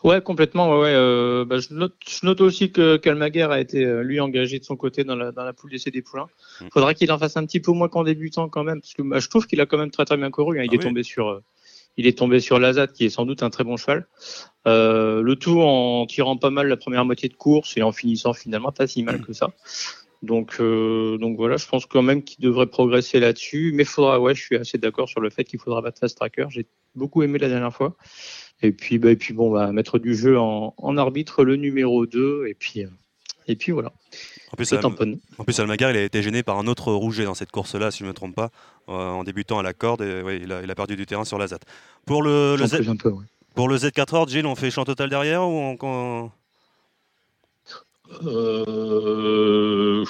Ouais, 0.05 0.21
complètement. 0.21 0.71
Ouais, 0.71 0.83
ouais, 0.83 0.93
euh, 0.95 1.45
bah, 1.45 1.59
je, 1.59 1.75
note, 1.75 1.95
je 2.09 2.25
note 2.25 2.41
aussi 2.41 2.71
que 2.71 2.97
Calmaguer 2.97 3.43
a 3.51 3.59
été 3.61 3.85
euh, 3.85 4.03
lui 4.03 4.21
engagé 4.21 4.61
de 4.61 4.65
son 4.65 4.77
côté 4.77 5.03
dans 5.03 5.17
la, 5.17 5.33
dans 5.33 5.43
la 5.43 5.53
poule 5.53 5.71
d'essai 5.71 5.91
des 5.91 6.03
poulains. 6.03 6.29
Mm. 6.61 6.67
Faudra 6.73 6.95
qu'il 6.95 7.11
en 7.11 7.19
fasse 7.19 7.37
un 7.37 7.45
petit 7.45 7.59
peu 7.59 7.73
moins 7.73 7.89
qu'en 7.89 8.05
débutant 8.05 8.49
quand 8.49 8.63
même, 8.63 8.81
parce 8.81 8.95
que 8.95 9.03
bah, 9.03 9.19
je 9.19 9.29
trouve 9.29 9.47
qu'il 9.47 9.61
a 9.61 9.67
quand 9.67 9.79
même 9.79 9.91
très 9.91 10.05
très 10.05 10.17
bien 10.17 10.31
couru. 10.31 10.61
hein. 10.61 10.63
Il 10.65 10.71
Ah 10.71 10.75
est 10.75 10.79
oui. 10.79 10.85
tombé 10.85 11.03
sur, 11.03 11.29
euh, 11.29 11.43
il 11.97 12.07
est 12.07 12.17
tombé 12.17 12.39
sur 12.39 12.61
Lazat, 12.61 12.87
qui 12.89 13.07
est 13.07 13.11
sans 13.11 13.25
doute 13.27 13.43
un 13.43 13.51
très 13.51 13.65
bon 13.65 13.77
cheval. 13.77 14.07
Euh, 14.69 15.21
le 15.23 15.35
tout 15.35 15.61
en 15.61 16.07
tirant 16.07 16.37
pas 16.37 16.51
mal 16.51 16.69
la 16.69 16.77
première 16.77 17.05
moitié 17.05 17.29
de 17.29 17.35
course 17.35 17.77
et 17.77 17.83
en 17.83 17.91
finissant 17.91 18.33
finalement 18.35 18.71
pas 18.71 18.87
si 18.87 19.03
mal 19.03 19.21
que 19.21 19.33
ça. 19.33 19.51
Donc, 20.23 20.57
euh, 20.61 21.19
donc 21.19 21.37
voilà, 21.37 21.57
je 21.57 21.67
pense 21.67 21.87
quand 21.87 22.03
même 22.03 22.23
qu'il 22.23 22.43
devrait 22.43 22.67
progresser 22.67 23.21
là-dessus. 23.21 23.73
Mais 23.75 23.85
faudra, 23.85 24.21
ouais, 24.21 24.35
je 24.35 24.43
suis 24.43 24.57
assez 24.57 24.79
d'accord 24.79 25.09
sur 25.09 25.21
le 25.21 25.31
fait 25.31 25.45
qu'il 25.45 25.61
faudra 25.61 25.83
battre 25.83 26.01
Fast 26.01 26.17
Tracker. 26.17 26.47
J'ai 26.51 26.67
beaucoup 26.95 27.23
aimé 27.23 27.39
la 27.39 27.49
dernière 27.49 27.73
fois. 27.73 27.97
Et 28.63 28.73
puis, 28.73 28.99
bah, 28.99 29.11
et 29.11 29.17
puis 29.17 29.35
bon, 29.35 29.51
bah, 29.51 29.71
mettre 29.73 29.99
du 29.99 30.15
jeu 30.15 30.39
en, 30.39 30.75
en 30.77 30.97
arbitre 30.97 31.45
le 31.45 31.57
numéro 31.57 32.07
2. 32.07 32.47
Et 32.49 32.55
puis, 32.55 32.85
euh, 32.85 32.89
et 33.49 33.55
puis 33.57 33.73
voilà, 33.73 33.93
En 34.53 34.57
plus, 34.57 34.69
tamponne. 34.71 35.19
en 35.39 35.45
plus, 35.45 35.61
Almagar, 35.61 35.91
il 35.91 35.97
a 35.97 36.03
été 36.03 36.23
gêné 36.23 36.43
par 36.43 36.59
un 36.59 36.67
autre 36.67 36.93
rouget 36.93 37.25
dans 37.25 37.35
cette 37.35 37.53
course-là, 37.53 37.91
si 37.91 37.99
je 37.99 38.05
ne 38.05 38.09
me 38.09 38.15
trompe 38.15 38.35
pas, 38.35 38.51
euh, 38.89 38.93
en 38.93 39.23
débutant 39.23 39.59
à 39.59 39.63
la 39.63 39.73
corde. 39.73 40.03
Et, 40.03 40.23
ouais, 40.23 40.41
il, 40.43 40.51
a, 40.53 40.63
il 40.63 40.71
a 40.71 40.75
perdu 40.75 40.97
du 40.97 41.07
terrain 41.07 41.25
sur 41.25 41.39
la 41.39 41.47
ZAT. 41.47 41.61
Pour 42.07 42.23
le, 42.23 42.53
le 42.53 42.59
J'en 42.59 42.67
Z, 42.67 42.77
plus 42.77 42.89
un 42.89 42.97
peu, 42.97 43.11
ouais. 43.11 43.25
pour 43.55 43.69
le 43.69 43.77
Z4 43.77 44.29
Gilles, 44.29 44.47
on 44.47 44.57
fait 44.57 44.71
champ 44.71 44.85
total 44.85 45.11
derrière 45.11 45.43
ou 45.43 45.77
on. 45.81 46.31
Euh, 48.25 50.05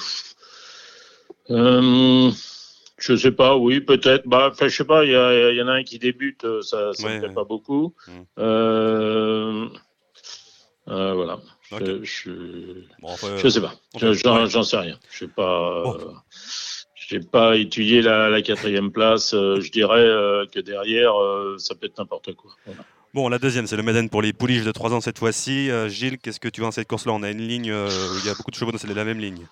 euh, 1.49 2.31
je 2.97 3.15
sais 3.15 3.31
pas, 3.31 3.55
oui, 3.57 3.79
peut-être. 3.81 4.27
Bah, 4.27 4.51
je 4.59 4.67
sais 4.69 4.83
pas, 4.85 5.05
il 5.05 5.11
y, 5.11 5.61
en 5.61 5.67
a 5.67 5.73
un 5.73 5.83
qui 5.83 5.99
débute, 5.99 6.43
euh, 6.45 6.61
ça, 6.61 6.89
Ouais, 6.89 7.19
plaît 7.19 7.27
ouais. 7.29 7.33
pas 7.33 7.43
beaucoup. 7.43 7.93
Mm. 8.07 8.11
Euh, 8.39 9.67
voilà. 10.87 11.39
Je, 11.69 12.03
je, 12.03 12.31
Bon, 13.01 13.09
enfin, 13.09 13.35
je 13.37 13.49
sais 13.49 13.59
pas. 13.61 13.73
fait- 13.97 14.13
J'en 14.13 14.63
sais 14.63 14.77
rien. 14.77 14.97
Je 15.11 15.17
sais 15.19 15.27
pas. 15.27 15.83
J'ai 16.95 17.19
pas 17.19 17.55
étudié 17.55 18.01
la, 18.01 18.29
la 18.29 18.41
quatrième 18.41 18.91
place. 18.91 19.31
je 19.33 19.71
dirais 19.71 20.47
que 20.51 20.59
derrière, 20.59 21.13
ça 21.57 21.75
peut 21.75 21.87
être 21.87 21.97
n'importe 21.97 22.33
quoi. 22.35 22.51
Voilà. 22.65 22.83
Bon, 23.17 23.29
la 23.29 23.39
deuxième, 23.39 23.65
c'est 23.65 23.75
le 23.75 23.81
Méden 23.81 24.09
pour 24.09 24.21
les 24.21 24.31
pouliches 24.31 24.63
de 24.63 24.71
3 24.71 24.93
ans 24.93 25.01
cette 25.01 25.17
fois-ci. 25.17 25.71
Euh, 25.71 25.89
Gilles, 25.89 26.19
qu'est-ce 26.19 26.39
que 26.39 26.49
tu 26.49 26.61
vois 26.61 26.67
dans 26.67 26.71
cette 26.71 26.87
course-là? 26.87 27.13
On 27.13 27.23
a 27.23 27.31
une 27.31 27.41
ligne, 27.41 27.71
euh, 27.71 27.89
il 28.21 28.27
y 28.27 28.29
a 28.29 28.35
beaucoup 28.35 28.51
de 28.51 28.55
chevaux, 28.55 28.71
c'est 28.77 28.93
la 28.93 29.03
même 29.03 29.17
ligne. 29.17 29.47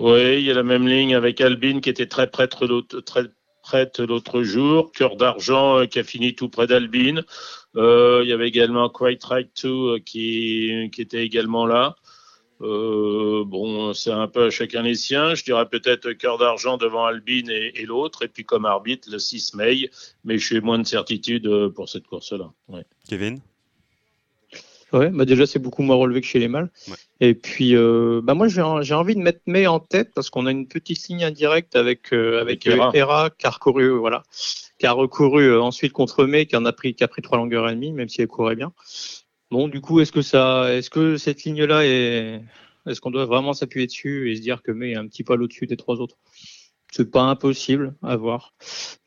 Oui, 0.00 0.38
il 0.38 0.42
y 0.42 0.50
a 0.50 0.54
la 0.54 0.64
même 0.64 0.88
ligne 0.88 1.14
avec 1.14 1.40
Albine 1.40 1.80
qui 1.80 1.88
était 1.88 2.08
très 2.08 2.28
prête 2.28 2.60
l'autre, 2.60 2.98
très 2.98 3.26
prête 3.62 4.00
l'autre 4.00 4.42
jour. 4.42 4.90
Cœur 4.90 5.14
d'argent 5.14 5.78
euh, 5.78 5.86
qui 5.86 6.00
a 6.00 6.02
fini 6.02 6.34
tout 6.34 6.48
près 6.48 6.66
d'Albine. 6.66 7.22
Il 7.76 8.24
y 8.26 8.32
avait 8.32 8.48
également 8.48 8.88
Quite 8.88 9.22
Right 9.22 9.54
Too 9.54 9.68
euh, 9.68 9.98
qui, 10.04 10.90
qui 10.92 11.00
était 11.00 11.24
également 11.24 11.64
là. 11.64 11.94
Euh, 12.62 13.44
bon, 13.44 13.92
c'est 13.92 14.10
un 14.10 14.28
peu 14.28 14.46
à 14.46 14.50
chacun 14.50 14.82
les 14.82 14.94
siens. 14.94 15.34
Je 15.34 15.44
dirais 15.44 15.66
peut-être 15.68 16.12
Cœur 16.12 16.38
d'argent 16.38 16.76
devant 16.76 17.04
Albine 17.04 17.50
et, 17.50 17.72
et 17.80 17.86
l'autre. 17.86 18.22
Et 18.24 18.28
puis 18.28 18.44
comme 18.44 18.64
arbitre, 18.64 19.08
le 19.10 19.18
6 19.18 19.54
mai. 19.54 19.90
Mais 20.24 20.38
je 20.38 20.46
suis 20.46 20.60
moins 20.60 20.78
de 20.78 20.86
certitude 20.86 21.46
euh, 21.46 21.70
pour 21.70 21.88
cette 21.88 22.06
course-là. 22.06 22.52
Ouais. 22.68 22.84
Kevin? 23.08 23.40
Ouais, 24.92 25.08
bah 25.08 25.24
déjà 25.24 25.46
c'est 25.46 25.58
beaucoup 25.58 25.80
moins 25.80 25.96
relevé 25.96 26.20
que 26.20 26.26
chez 26.26 26.38
les 26.38 26.48
mâles. 26.48 26.70
Ouais. 26.86 26.96
Et 27.20 27.34
puis, 27.34 27.74
euh, 27.74 28.20
bah 28.22 28.34
moi 28.34 28.48
j'ai 28.48 28.60
envie 28.60 29.14
de 29.14 29.20
mettre 29.20 29.40
May 29.46 29.66
en 29.66 29.80
tête 29.80 30.10
parce 30.14 30.28
qu'on 30.28 30.44
a 30.44 30.50
une 30.50 30.68
petite 30.68 31.08
ligne 31.08 31.24
indirecte 31.24 31.76
avec 31.76 32.12
euh, 32.12 32.42
avec 32.42 32.66
Avec 32.66 32.78
Hera. 32.78 32.90
Hera 32.92 33.30
qui 33.30 33.46
a 33.46 33.50
recouru, 33.50 33.88
voilà, 33.88 34.22
qui 34.78 34.86
a 34.86 34.92
recouru 34.92 35.58
ensuite 35.58 35.94
contre 35.94 36.26
May, 36.26 36.44
qui 36.44 36.56
en 36.56 36.66
a 36.66 36.72
pris 36.72 36.94
qui 36.94 37.04
a 37.04 37.08
pris 37.08 37.22
trois 37.22 37.38
longueurs 37.38 37.70
et 37.70 37.74
demie, 37.74 37.92
même 37.92 38.10
si 38.10 38.20
elle 38.20 38.28
courait 38.28 38.54
bien. 38.54 38.74
Bon, 39.52 39.68
du 39.68 39.82
coup, 39.82 40.00
est-ce 40.00 40.12
que 40.12 40.22
ça, 40.22 40.74
est-ce 40.74 40.88
que 40.88 41.18
cette 41.18 41.44
ligne-là 41.44 41.84
est, 41.84 42.40
est-ce 42.86 43.02
qu'on 43.02 43.10
doit 43.10 43.26
vraiment 43.26 43.52
s'appuyer 43.52 43.86
dessus 43.86 44.32
et 44.32 44.36
se 44.36 44.40
dire 44.40 44.62
que 44.62 44.72
May 44.72 44.92
est 44.92 44.96
un 44.96 45.06
petit 45.06 45.24
poil 45.24 45.42
au-dessus 45.42 45.66
des 45.66 45.76
trois 45.76 45.96
autres? 46.00 46.16
C'est 46.90 47.10
pas 47.10 47.24
impossible 47.24 47.94
à 48.02 48.16
voir, 48.16 48.54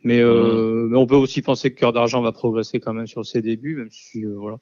mais, 0.03 0.19
euh, 0.19 0.87
mais 0.87 0.97
on 0.97 1.07
peut 1.07 1.15
aussi 1.15 1.41
penser 1.41 1.73
que 1.73 1.79
Cœur 1.79 1.93
d'argent 1.93 2.21
va 2.21 2.31
progresser 2.31 2.79
quand 2.79 2.93
même 2.93 3.07
sur 3.07 3.25
ses 3.25 3.41
débuts, 3.41 3.75
même 3.75 3.89
si 3.89 4.23
euh, 4.23 4.35
voilà. 4.37 4.59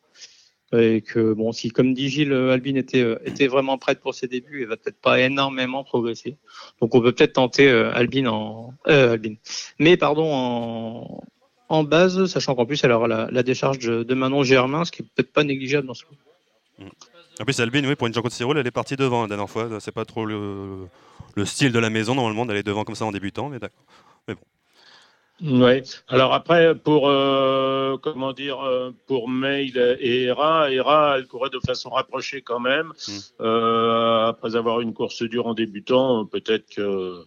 Et 0.75 1.01
que 1.01 1.33
bon 1.33 1.51
si 1.51 1.69
comme 1.69 1.94
dit 1.94 2.09
Gilles 2.09 2.31
euh, 2.31 2.51
Albine 2.51 2.77
était 2.77 3.03
euh, 3.03 3.19
était 3.25 3.45
vraiment 3.47 3.77
prête 3.77 4.00
pour 4.00 4.15
ses 4.15 4.27
débuts 4.27 4.63
elle 4.63 4.69
va 4.69 4.77
peut-être 4.77 5.00
pas 5.00 5.19
énormément 5.19 5.83
progresser. 5.83 6.38
Donc 6.81 6.95
on 6.95 7.01
peut 7.01 7.12
peut-être 7.12 7.33
tenter 7.33 7.69
euh, 7.69 7.94
Albine 7.94 8.27
en 8.27 8.74
euh, 8.88 9.13
Albine 9.13 9.38
mais 9.77 9.97
pardon 9.97 10.33
en 10.33 11.24
en 11.73 11.83
base 11.83 12.25
sachant 12.27 12.55
qu'en 12.55 12.65
plus 12.65 12.83
elle 12.83 12.91
aura 12.91 13.07
la, 13.07 13.27
la 13.31 13.43
décharge 13.43 13.79
de, 13.79 14.03
de 14.03 14.13
Manon 14.13 14.43
Germain 14.43 14.85
ce 14.85 14.91
qui 14.91 15.01
est 15.01 15.05
peut-être 15.05 15.33
pas 15.33 15.43
négligeable 15.43 15.87
dans 15.87 15.93
ce 15.93 16.05
coup 16.05 16.15
En 17.39 17.45
plus, 17.45 17.59
Albine, 17.59 17.85
oui, 17.87 17.95
pour 17.95 18.07
une 18.07 18.13
Jean-Claude 18.13 18.31
Cyril, 18.31 18.57
elle 18.57 18.67
est 18.67 18.71
partie 18.71 18.95
devant 18.95 19.23
la 19.23 19.27
dernière 19.27 19.49
fois. 19.49 19.67
C'est 19.79 19.91
pas 19.91 20.05
trop 20.05 20.25
le, 20.25 20.87
le 21.35 21.45
style 21.45 21.71
de 21.71 21.79
la 21.79 21.89
maison, 21.89 22.13
normalement, 22.13 22.45
d'aller 22.45 22.61
devant 22.61 22.83
comme 22.83 22.95
ça 22.95 23.05
en 23.05 23.11
débutant, 23.11 23.49
mais 23.49 23.57
d'accord. 23.57 23.83
Ouais. 25.41 25.83
Alors 26.07 26.33
après, 26.33 26.75
pour 26.75 27.09
euh, 27.09 27.97
comment 28.01 28.33
dire, 28.33 28.61
euh, 28.61 28.91
pour 29.07 29.27
Mail 29.27 29.97
et 29.99 30.23
Hera, 30.23 30.71
Hera, 30.71 31.17
elle 31.17 31.27
courait 31.27 31.49
de 31.49 31.59
façon 31.59 31.89
rapprochée 31.89 32.41
quand 32.41 32.59
même. 32.59 32.93
Mm. 33.07 33.11
Euh, 33.41 34.27
après 34.27 34.55
avoir 34.55 34.79
une 34.79 34.93
course 34.93 35.23
dure 35.23 35.47
en 35.47 35.53
débutant, 35.53 36.25
peut-être 36.25 36.69
que 36.75 37.25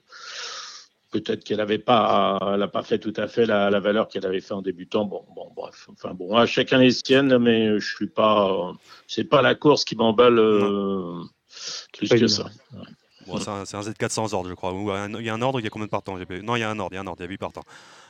peut-être 1.11 1.44
qu'elle 1.44 1.61
avait 1.61 1.79
pas, 1.79 2.38
elle 2.55 2.62
a 2.62 2.69
pas 2.69 2.82
fait 2.82 2.99
tout 2.99 3.12
à 3.17 3.26
fait 3.29 3.47
la, 3.47 3.70
la 3.70 3.81
valeur 3.81 4.08
qu'elle 4.08 4.26
avait 4.26 4.41
fait 4.41 4.55
en 4.55 4.62
débutant. 4.62 5.05
Bon, 5.05 5.25
bon, 5.35 5.50
bref. 5.57 5.88
Enfin 5.92 6.14
bon, 6.14 6.37
à 6.37 6.47
chacun 6.47 6.78
les 6.78 6.90
siennes, 6.90 7.38
mais 7.38 7.78
je 7.78 7.95
suis 7.95 8.09
pas, 8.09 8.73
c'est 9.07 9.25
pas 9.25 9.42
la 9.42 9.54
course 9.54 9.85
qui 9.85 9.97
m'emballe 9.97 10.38
euh, 10.38 11.21
plus 11.97 12.09
que 12.09 12.26
ça. 12.26 12.47
Bon, 13.26 13.38
c'est 13.38 13.49
un, 13.50 13.64
c'est 13.64 13.76
un 13.76 13.80
Z4 13.80 14.09
sans 14.11 14.35
ordre, 14.35 14.49
je 14.49 14.54
crois. 14.54 14.71
Un- 14.99 15.12
il 15.19 15.25
y 15.25 15.28
a 15.30 15.35
un 15.35 15.42
ordre, 15.42 15.59
il 15.61 15.64
y 15.64 15.66
a 15.66 15.71
combien 15.71 15.87
de 15.87 15.90
partants? 15.90 16.16
Non, 16.42 16.54
il 16.57 16.61
y 16.61 16.62
a 16.62 16.71
un 16.71 16.78
ordre, 16.78 16.92
il 16.92 16.97
y 16.97 16.99
a 16.99 17.02
un 17.02 17.07
ordre, 17.07 17.21
il 17.21 17.25
y 17.25 17.26
a 17.26 17.30
8 17.30 17.38
partants. 17.38 17.64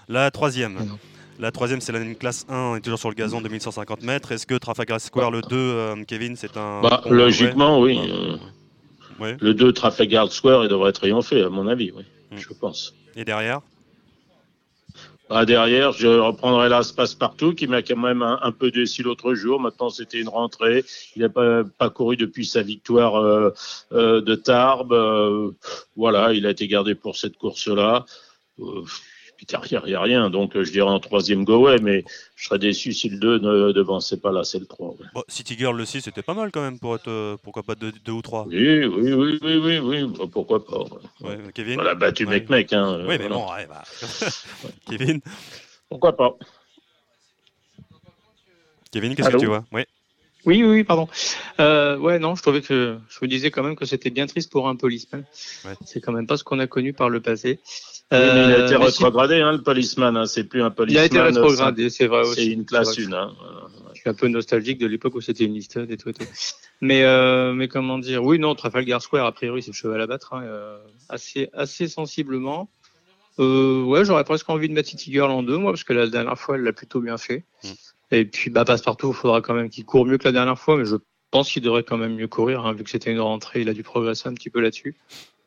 La 0.09 0.31
troisième. 0.31 0.75
Non. 0.75 0.99
La 1.39 1.53
troisième, 1.53 1.81
c'est 1.83 1.93
la 1.93 2.03
classe 2.15 2.47
1, 2.49 2.55
on 2.57 2.77
est 2.77 2.81
toujours 2.81 2.99
sur 2.99 3.09
le 3.11 3.15
gazon 3.15 3.41
de 3.43 3.49
1150 3.49 4.03
mètres. 4.03 4.33
Est-ce 4.33 4.47
que 4.47 4.55
Trafalgar 4.55 5.01
Square, 5.01 5.31
le 5.31 5.43
2, 5.43 5.57
euh, 5.57 6.05
Kevin, 6.07 6.35
c'est 6.37 6.57
un. 6.57 6.81
Bah, 6.83 7.03
logiquement, 7.11 7.81
oui. 7.81 7.99
euh, 8.09 8.37
Ouais. 9.19 9.37
Le 9.41 9.55
2 9.55 9.73
Trafalgar 9.73 10.31
Square, 10.31 10.65
il 10.65 10.69
devrait 10.69 10.93
triompher, 10.93 11.43
à 11.43 11.49
mon 11.49 11.67
avis, 11.69 11.91
oui. 11.97 12.05
Mm. 12.31 12.39
Je 12.39 12.49
pense. 12.55 12.95
Et 13.15 13.25
derrière 13.25 13.61
Ah, 15.29 15.45
derrière, 15.45 15.93
je 15.93 16.07
reprendrai 16.07 16.69
là 16.69 16.83
Passe-Partout, 16.97 17.55
qui 17.55 17.67
m'a 17.67 17.83
quand 17.83 17.97
même 17.97 18.23
un, 18.23 18.39
un 18.43 18.53
peu 18.53 18.71
déçu 18.71 19.03
l'autre 19.03 19.35
jour. 19.35 19.61
Maintenant, 19.61 19.91
c'était 19.91 20.21
une 20.21 20.29
rentrée. 20.29 20.85
Il 21.17 21.23
n'a 21.23 21.29
pas, 21.29 21.65
pas 21.65 21.91
couru 21.91 22.17
depuis 22.17 22.47
sa 22.47 22.63
victoire 22.63 23.17
euh, 23.17 23.51
euh, 23.93 24.21
de 24.21 24.35
Tarbes. 24.35 24.93
Euh, 24.93 25.51
voilà, 25.97 26.33
il 26.33 26.47
a 26.47 26.51
été 26.51 26.69
gardé 26.69 26.95
pour 26.95 27.17
cette 27.17 27.37
course-là. 27.37 28.07
Puis 29.37 29.45
derrière, 29.47 29.83
il 29.85 29.91
n'y 29.91 29.95
a 29.95 30.01
rien. 30.01 30.31
Donc, 30.31 30.57
euh, 30.57 30.65
je 30.65 30.73
dirais 30.73 30.89
en 30.91 30.99
troisième 31.01 31.45
go, 31.45 31.59
ouais, 31.67 31.79
mais 31.81 32.05
je 32.37 32.47
serais 32.47 32.59
déçu 32.59 32.93
si 32.95 33.09
le 33.11 33.19
2 33.19 33.39
ne 33.39 33.73
devançait 33.73 34.17
pas 34.17 34.33
là, 34.33 34.45
c'est 34.45 34.59
le 34.59 34.67
3. 34.67 34.91
ouais. 34.91 35.07
Bon, 35.15 35.23
City 35.29 35.57
Girl, 35.59 35.77
le 35.77 35.85
6, 35.85 36.01
c'était 36.03 36.23
pas 36.23 36.33
mal 36.35 36.51
quand 36.51 36.63
même 36.63 36.79
pour 36.79 36.95
être. 36.95 37.09
euh, 37.09 37.37
pourquoi 37.43 37.63
pas 37.63 37.75
2 37.75 37.93
ou 38.13 38.23
3 38.23 38.47
Oui, 38.49 38.85
oui, 38.85 39.13
oui, 39.13 39.39
oui, 39.43 39.57
oui, 39.59 39.79
oui. 39.79 40.05
Bah, 40.19 40.25
pourquoi 40.33 40.65
pas. 40.65 40.79
ouais. 40.79 41.37
Ouais, 41.37 41.39
Kevin 41.55 41.75
Voilà, 41.75 41.95
battu 41.95 42.25
Ouais. 42.25 42.41
mec, 42.41 42.49
mec. 42.49 42.73
Hein, 42.73 42.97
Oui, 43.01 43.03
euh, 43.03 43.07
mais 43.09 43.19
voilà. 43.19 43.35
bon, 43.37 43.53
ouais, 43.53 43.67
bah. 43.67 43.83
Kevin 44.89 45.21
Pourquoi 45.91 46.17
pas. 46.17 46.35
Kevin, 48.91 49.15
qu'est-ce 49.15 49.29
que 49.31 49.37
tu 49.37 49.47
vois? 49.47 49.65
Oui. 49.73 49.83
oui 50.47 50.63
oui 50.63 50.71
oui 50.71 50.85
pardon 50.85 51.09
euh, 51.61 51.99
ouais 51.99 52.19
non 52.19 52.35
je 52.37 52.43
trouvais 52.43 52.63
que 52.63 52.99
je 53.09 53.19
me 53.21 53.27
disais 53.29 53.51
quand 53.51 53.63
même 53.65 53.75
que 53.77 53.85
c'était 53.85 54.11
bien 54.11 54.27
triste 54.27 54.51
pour 54.51 54.69
un 54.69 54.77
policeman 54.77 55.25
Ouais. 55.65 55.75
c'est 55.85 56.01
quand 56.01 56.13
même 56.13 56.27
pas 56.27 56.37
ce 56.37 56.45
qu'on 56.45 56.61
a 56.61 56.67
connu 56.69 56.93
par 56.93 57.11
le 57.11 57.21
passé 57.21 57.61
il 58.13 58.17
a 58.17 58.65
été 58.65 58.77
rétrogradé, 58.77 59.41
hein, 59.41 59.53
le 59.53 59.63
policeman. 59.63 60.17
Hein, 60.17 60.27
c'est 60.27 60.45
plus 60.45 60.63
un 60.63 60.71
policeman. 60.71 61.01
Il 61.01 61.03
a 61.03 61.07
été 61.07 61.21
rétrogradé, 61.21 61.91
c'est 61.91 62.07
vrai 62.07 62.21
aussi. 62.21 62.45
C'est 62.45 62.53
une 62.53 62.65
classe 62.65 62.99
1. 62.99 63.13
Hein. 63.13 63.35
Je 63.95 64.01
suis 64.01 64.11
un 64.11 64.15
peu 64.15 64.29
nostalgique 64.29 64.79
de 64.79 64.87
l'époque 64.87 65.15
où 65.15 65.21
c'était 65.21 65.45
une 65.45 65.55
liste 65.55 65.79
et 65.89 65.97
tout. 65.97 66.13
Mais, 66.81 67.05
mais 67.55 67.69
comment 67.69 67.99
dire 67.99 68.23
Oui, 68.23 68.39
non, 68.39 68.55
Trafalgar 68.55 69.03
Square, 69.03 69.27
a 69.27 69.33
priori, 69.33 69.63
c'est 69.63 69.71
le 69.71 69.77
cheval 69.77 70.01
à 70.01 70.07
battre, 70.07 70.35
assez, 71.09 71.49
assez 71.53 71.89
sensiblement. 71.89 72.71
Euh, 73.39 73.83
ouais, 73.85 74.05
j'aurais 74.05 74.25
presque 74.25 74.49
envie 74.49 74.69
de 74.69 74.75
mettre 74.75 74.89
City 74.89 75.13
Girl 75.13 75.31
en 75.31 75.43
deux, 75.43 75.59
moi, 75.59 75.73
parce 75.73 75.85
que 75.85 75.93
la 75.93 76.07
dernière 76.07 76.39
fois, 76.39 76.57
elle 76.57 76.63
l'a 76.63 76.73
plutôt 76.73 77.01
bien 77.01 77.19
fait. 77.19 77.45
Mm. 77.65 77.69
Et 78.13 78.25
puis, 78.25 78.51
bah, 78.51 78.65
Passepartout, 78.65 79.09
il 79.09 79.15
faudra 79.15 79.41
quand 79.41 79.55
même 79.55 79.69
qu'il 79.69 79.85
court 79.85 80.07
mieux 80.07 80.19
que 80.19 80.25
la 80.25 80.33
dernière 80.33 80.59
fois, 80.59 80.77
mais 80.77 80.85
je 80.85 80.97
pense 81.31 81.51
qu'il 81.51 81.63
devrait 81.63 81.83
quand 81.83 81.99
même 81.99 82.15
mieux 82.15 82.29
courir, 82.29 82.65
hein, 82.65 82.73
vu 82.73 82.85
que 82.85 82.91
c'était 82.91 83.13
une 83.13 83.21
rentrée, 83.21 83.61
il 83.63 83.69
a 83.69 83.75
dû 83.75 83.83
progresser 83.83 84.29
un 84.29 84.35
petit 84.35 84.51
peu 84.51 84.61
là-dessus. 84.61 84.97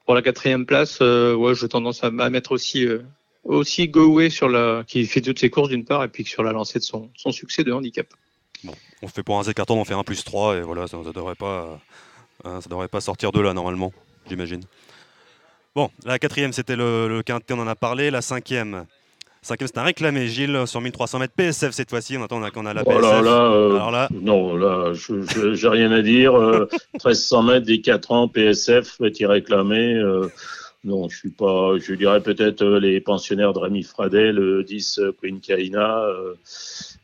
Pour 0.09 0.15
la 0.15 0.23
quatrième 0.23 0.65
place, 0.65 0.97
euh, 1.03 1.35
ouais, 1.35 1.53
j'ai 1.53 1.67
tendance 1.67 2.03
à, 2.03 2.09
mettre 2.09 2.51
aussi, 2.51 2.83
euh, 2.83 3.03
aussi 3.43 3.89
Go 3.89 4.27
sur 4.31 4.49
la, 4.49 4.83
qui 4.87 5.05
fait 5.05 5.21
toutes 5.21 5.37
ses 5.37 5.51
courses 5.51 5.69
d'une 5.69 5.85
part, 5.85 6.03
et 6.03 6.07
puis 6.07 6.25
sur 6.25 6.41
la 6.41 6.51
lancée 6.51 6.79
de 6.79 6.83
son, 6.83 7.11
succès 7.29 7.63
de 7.63 7.71
handicap. 7.71 8.07
Bon, 8.63 8.73
on 9.03 9.07
fait 9.07 9.21
pour 9.21 9.37
un 9.37 9.43
Z 9.43 9.53
carton, 9.53 9.79
on 9.79 9.85
fait 9.85 9.93
un 9.93 10.01
plus 10.01 10.23
3, 10.23 10.55
et 10.55 10.61
voilà, 10.61 10.87
ça, 10.87 10.97
ça 11.03 11.11
devrait 11.11 11.35
pas, 11.35 11.79
ça 12.43 12.67
devrait 12.67 12.87
pas 12.87 13.01
sortir 13.01 13.31
de 13.31 13.39
là, 13.39 13.53
normalement, 13.53 13.93
j'imagine. 14.27 14.63
Bon, 15.75 15.91
la 16.03 16.17
quatrième, 16.17 16.53
c'était 16.53 16.75
le, 16.75 17.07
le, 17.07 17.21
quintet, 17.21 17.53
on 17.53 17.59
en 17.59 17.67
a 17.67 17.75
parlé. 17.75 18.09
La 18.09 18.23
cinquième, 18.23 18.87
cinquième 19.41 19.67
c'est 19.67 19.77
un 19.77 19.84
réclamé, 19.84 20.27
Gilles, 20.27 20.63
sur 20.65 20.81
1300 20.81 21.19
mètres. 21.19 21.34
PSF 21.36 21.72
cette 21.72 21.89
fois-ci, 21.89 22.17
on 22.17 22.24
attend 22.24 22.41
qu'on 22.51 22.65
a 22.65 22.74
la 22.74 22.84
PSF. 22.84 23.01
là, 23.01 23.51
euh, 23.51 23.75
Alors 23.75 23.91
là, 23.91 24.10
non, 24.22 24.55
là, 24.55 24.93
je 24.93 25.53
j'ai 25.53 25.67
rien 25.67 25.91
à 25.91 26.01
dire. 26.01 26.34
1300 26.93 27.39
euh, 27.39 27.43
mètres 27.53 27.65
des 27.65 27.81
4 27.81 28.12
ans, 28.12 28.27
PSF 28.27 29.00
est 29.01 29.25
réclamé. 29.25 29.96
Euh, 29.96 30.27
non, 30.84 31.10
je 31.10 31.17
suis 31.17 31.29
pas. 31.31 31.77
Je 31.77 31.93
dirais 31.93 32.22
peut-être 32.22 32.63
les 32.65 33.01
pensionnaires 33.01 33.53
de 33.53 33.60
Rémi 33.60 33.84
Fradet, 33.84 34.31
le 34.31 34.63
10 34.63 35.01
Queen 35.22 35.39
Kaina. 35.39 36.03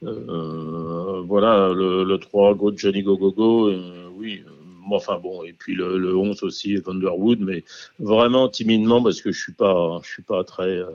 voilà, 0.01 1.71
le, 1.73 2.03
le 2.03 2.17
3 2.17 2.55
Go 2.55 2.71
Johnny 2.75 3.03
Go 3.03 3.17
Go 3.17 3.31
Go. 3.31 3.71
oui 4.17 4.43
enfin 4.93 5.19
bon, 5.19 5.43
et 5.43 5.53
puis 5.53 5.75
le, 5.75 6.15
11 6.15 6.43
aussi, 6.43 6.75
Vanderwood, 6.77 7.39
mais 7.39 7.63
vraiment 7.99 8.49
timidement 8.49 9.01
parce 9.01 9.21
que 9.21 9.31
je 9.31 9.41
suis 9.41 9.53
pas, 9.53 9.99
je 10.03 10.09
suis 10.09 10.23
pas 10.23 10.43
très, 10.43 10.63
euh, 10.63 10.89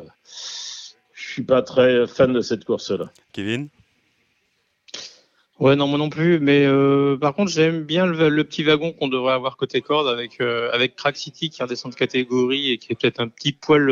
suis 1.33 1.43
pas 1.43 1.63
très 1.63 2.07
fan 2.07 2.33
de 2.33 2.41
cette 2.41 2.65
course-là. 2.65 3.13
Kevin? 3.33 3.69
Ouais, 5.59 5.77
non, 5.77 5.87
moi 5.87 5.99
non 5.99 6.09
plus. 6.09 6.41
Mais 6.41 6.65
euh, 6.65 7.17
par 7.17 7.35
contre, 7.35 7.51
j'aime 7.51 7.85
bien 7.85 8.07
le, 8.07 8.45
petit 8.45 8.63
wagon 8.63 8.93
qu'on 8.93 9.09
devrait 9.09 9.35
avoir 9.35 9.57
côté 9.57 9.83
corde 9.83 10.09
avec 10.09 10.41
euh, 10.41 10.71
avec 10.73 10.97
Crack 10.97 11.17
City 11.17 11.51
qui 11.51 11.63
redescend 11.63 11.93
de 11.93 11.97
catégorie 11.97 12.71
et 12.71 12.79
qui 12.79 12.93
est 12.93 12.97
peut-être 12.97 13.21
un 13.21 13.29
petit 13.29 13.53
poil 13.53 13.91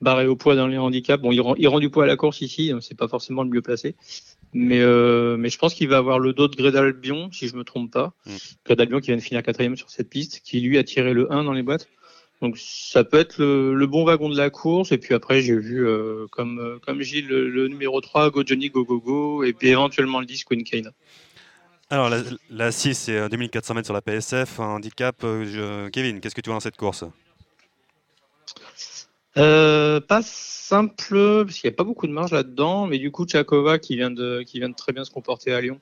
barré 0.00 0.26
au 0.26 0.36
poids 0.36 0.54
dans 0.54 0.66
les 0.66 0.78
handicaps. 0.78 1.22
Bon, 1.22 1.32
il 1.32 1.40
rend, 1.40 1.54
il 1.56 1.68
rend 1.68 1.80
du 1.80 1.90
poids 1.90 2.04
à 2.04 2.06
la 2.06 2.16
course 2.16 2.40
ici, 2.40 2.72
c'est 2.80 2.96
pas 2.96 3.08
forcément 3.08 3.42
le 3.42 3.50
mieux 3.50 3.62
placé. 3.62 3.94
Mais, 4.52 4.80
euh, 4.80 5.36
mais 5.36 5.48
je 5.48 5.58
pense 5.58 5.74
qu'il 5.74 5.88
va 5.88 5.98
avoir 5.98 6.18
le 6.18 6.32
dos 6.32 6.48
de 6.48 6.56
Grédalbion, 6.56 7.30
si 7.32 7.48
je 7.48 7.56
me 7.56 7.62
trompe 7.62 7.92
pas. 7.92 8.14
Mm. 8.26 8.36
Grédalbion 8.64 9.00
qui 9.00 9.08
vient 9.08 9.16
de 9.16 9.22
finir 9.22 9.42
quatrième 9.42 9.76
sur 9.76 9.90
cette 9.90 10.08
piste, 10.08 10.40
qui 10.44 10.60
lui 10.60 10.78
a 10.78 10.84
tiré 10.84 11.14
le 11.14 11.32
1 11.32 11.44
dans 11.44 11.52
les 11.52 11.62
boîtes. 11.62 11.88
Donc 12.40 12.56
ça 12.58 13.04
peut 13.04 13.18
être 13.18 13.38
le, 13.38 13.86
bon 13.86 14.04
wagon 14.04 14.28
de 14.28 14.36
la 14.36 14.50
course. 14.50 14.92
Et 14.92 14.98
puis 14.98 15.14
après, 15.14 15.42
j'ai 15.42 15.56
vu, 15.56 15.86
euh, 15.86 16.26
comme, 16.30 16.58
euh, 16.58 16.78
comme 16.84 17.02
Gilles, 17.02 17.28
le, 17.28 17.68
numéro 17.68 18.00
3, 18.00 18.30
Go 18.30 18.42
Johnny 18.46 18.70
Go 18.70 18.84
Go 18.84 19.00
Go, 19.00 19.44
et 19.44 19.52
puis 19.52 19.68
éventuellement 19.68 20.20
le 20.20 20.26
10, 20.26 20.44
Queen 20.44 20.64
Kane. 20.64 20.90
Alors 21.90 22.08
la, 22.08 22.22
la 22.50 22.72
6, 22.72 22.94
c'est 22.94 23.28
2400 23.28 23.74
mètres 23.74 23.86
sur 23.86 23.94
la 23.94 24.00
PSF, 24.00 24.60
un 24.60 24.76
handicap. 24.76 25.16
Kevin, 25.92 26.20
qu'est-ce 26.20 26.34
que 26.34 26.40
tu 26.40 26.48
vois 26.48 26.56
dans 26.56 26.60
cette 26.60 26.76
course? 26.76 27.04
Euh, 29.36 30.00
pas 30.00 30.22
simple, 30.22 31.44
parce 31.44 31.58
qu'il 31.58 31.68
n'y 31.68 31.74
a 31.74 31.76
pas 31.76 31.84
beaucoup 31.84 32.06
de 32.06 32.12
marge 32.12 32.32
là-dedans, 32.32 32.86
mais 32.86 32.98
du 32.98 33.10
coup, 33.10 33.26
Tchakova 33.26 33.78
qui 33.78 33.96
vient, 33.96 34.10
de, 34.10 34.42
qui 34.42 34.58
vient 34.58 34.68
de 34.68 34.74
très 34.74 34.92
bien 34.92 35.04
se 35.04 35.10
comporter 35.10 35.52
à 35.52 35.60
Lyon 35.60 35.80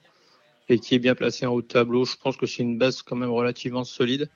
et 0.69 0.79
qui 0.79 0.95
est 0.95 0.99
bien 0.99 1.15
placé 1.15 1.47
en 1.47 1.53
haut 1.53 1.63
de 1.63 1.67
tableau, 1.67 2.05
je 2.05 2.17
pense 2.17 2.37
que 2.37 2.47
c'est 2.47 2.63
une 2.63 2.77
base 2.77 3.01
quand 3.01 3.17
même 3.17 3.31
relativement 3.31 3.85
solide. 3.85 4.29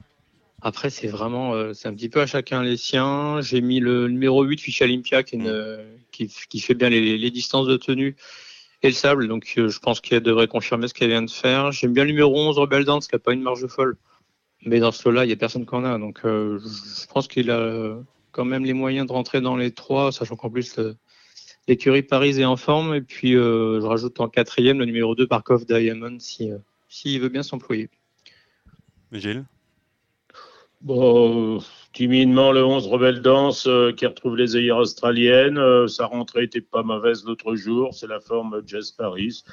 Après, 0.62 0.90
c'est 0.90 1.08
vraiment, 1.08 1.54
euh, 1.54 1.74
c'est 1.74 1.88
un 1.88 1.94
petit 1.94 2.08
peu 2.08 2.20
à 2.20 2.26
chacun 2.26 2.62
les 2.62 2.76
siens. 2.76 3.40
J'ai 3.40 3.60
mis 3.60 3.80
le 3.80 4.08
numéro 4.08 4.42
8, 4.44 4.60
Ficha 4.60 4.84
Olympia, 4.84 5.22
qui, 5.22 5.38
qui, 6.10 6.60
fait 6.60 6.74
bien 6.74 6.88
les, 6.88 7.18
les, 7.18 7.30
distances 7.30 7.66
de 7.66 7.76
tenue 7.76 8.16
et 8.82 8.88
le 8.88 8.94
sable, 8.94 9.28
donc 9.28 9.54
euh, 9.58 9.68
je 9.68 9.78
pense 9.78 10.00
qu'elle 10.00 10.22
devrait 10.22 10.48
confirmer 10.48 10.88
ce 10.88 10.94
qu'elle 10.94 11.10
vient 11.10 11.22
de 11.22 11.30
faire. 11.30 11.72
J'aime 11.72 11.92
bien 11.92 12.04
le 12.04 12.10
numéro 12.10 12.36
11, 12.36 12.58
Rebel 12.58 12.84
Dance, 12.84 13.08
qui 13.08 13.14
n'a 13.14 13.18
pas 13.18 13.32
une 13.32 13.42
marge 13.42 13.66
folle. 13.66 13.96
Mais 14.64 14.78
dans 14.78 14.92
ce 14.92 15.08
lot-là, 15.08 15.24
il 15.24 15.28
n'y 15.28 15.32
a 15.32 15.36
personne 15.36 15.66
qui 15.66 15.74
en 15.74 15.84
a. 15.84 15.98
Donc, 15.98 16.20
je 16.22 17.06
pense 17.12 17.26
qu'il 17.26 17.50
a, 17.50 17.96
quand 18.32 18.44
même 18.44 18.64
les 18.64 18.72
moyens 18.72 19.06
de 19.06 19.12
rentrer 19.12 19.40
dans 19.40 19.56
les 19.56 19.70
trois, 19.70 20.10
sachant 20.10 20.36
qu'en 20.36 20.50
plus 20.50 20.78
l'écurie 21.68 22.02
Paris 22.02 22.40
est 22.40 22.44
en 22.44 22.56
forme. 22.56 22.94
Et 22.94 23.02
puis 23.02 23.36
euh, 23.36 23.80
je 23.80 23.86
rajoute 23.86 24.18
en 24.20 24.28
quatrième 24.28 24.78
le 24.78 24.86
numéro 24.86 25.14
2 25.14 25.26
Parkov 25.26 25.64
Diamond 25.66 26.18
si 26.18 26.50
euh, 26.50 26.58
s'il 26.88 27.20
veut 27.20 27.28
bien 27.28 27.42
s'employer. 27.42 27.88
Gilles? 29.12 29.44
Bon, 30.82 31.60
timidement, 31.92 32.52
le 32.52 32.64
11 32.64 32.86
Rebelle 32.88 33.22
Danse 33.22 33.66
euh, 33.68 33.92
qui 33.92 34.04
retrouve 34.04 34.36
les 34.36 34.56
œillères 34.56 34.78
australiennes. 34.78 35.60
sa 35.88 36.06
rentrée 36.06 36.44
était 36.44 36.60
pas 36.60 36.82
mauvaise 36.82 37.24
l'autre 37.24 37.54
jour. 37.54 37.94
C'est 37.94 38.08
la 38.08 38.20
forme 38.20 38.62
Jazz 38.66 38.90
Paris. 38.90 39.44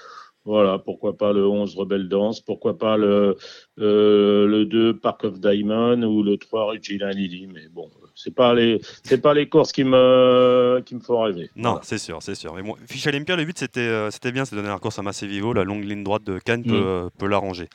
Voilà, 0.46 0.80
pourquoi 0.80 1.18
pas 1.18 1.34
le 1.34 1.46
11 1.46 1.76
Rebelle 1.76 2.08
Danse, 2.08 2.40
pourquoi 2.40 2.78
pas 2.78 2.98
le, 2.98 3.38
le 3.78 4.64
2 4.64 4.98
Park 4.98 5.26
of 5.26 5.40
Diamond 5.40 6.02
ou 6.02 6.24
le 6.24 6.38
3 6.38 6.66
Regina 6.66 7.12
Lily. 7.12 7.48
Mais 7.48 7.68
bon, 7.72 7.90
c'est 8.16 8.34
pas 8.34 8.54
les 8.54 8.82
c'est 9.04 9.22
pas 9.22 9.34
les 9.34 9.48
courses 9.48 9.72
qui 9.72 9.84
me 9.84 10.82
qui 10.86 10.96
me 10.96 11.02
font 11.02 11.22
rêver. 11.22 11.50
Non, 11.56 11.80
c'est 11.84 11.98
sûr, 11.98 12.20
c'est 12.22 12.36
sûr. 12.36 12.54
Mais 12.56 12.64
bon, 12.64 12.76
Fiche 12.88 13.06
Olympia, 13.08 13.36
le 13.36 13.46
but 13.46 13.60
c'était 13.60 13.82
euh, 13.82 14.12
c'était 14.12 14.32
bien, 14.32 14.46
c'est 14.46 14.56
de 14.56 14.62
donner 14.62 14.74
la 14.74 14.80
course 14.80 14.98
à 14.98 15.02
Massé 15.02 15.28
Vivo, 15.28 15.54
la 15.54 15.66
longue 15.66 15.84
ligne 15.84 16.04
droite 16.04 16.24
de 16.24 16.40
Cannes 16.40 16.64
peut, 16.64 16.72
mm. 16.72 16.88
euh, 16.88 17.10
peut 17.18 17.28
l'arranger. 17.28 17.68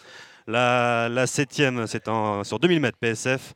La, 0.47 1.09
la 1.09 1.27
septième, 1.27 1.87
c'est 1.87 2.05
sur 2.45 2.59
2000 2.59 2.81
mètres 2.81 2.99
PSF. 2.99 3.55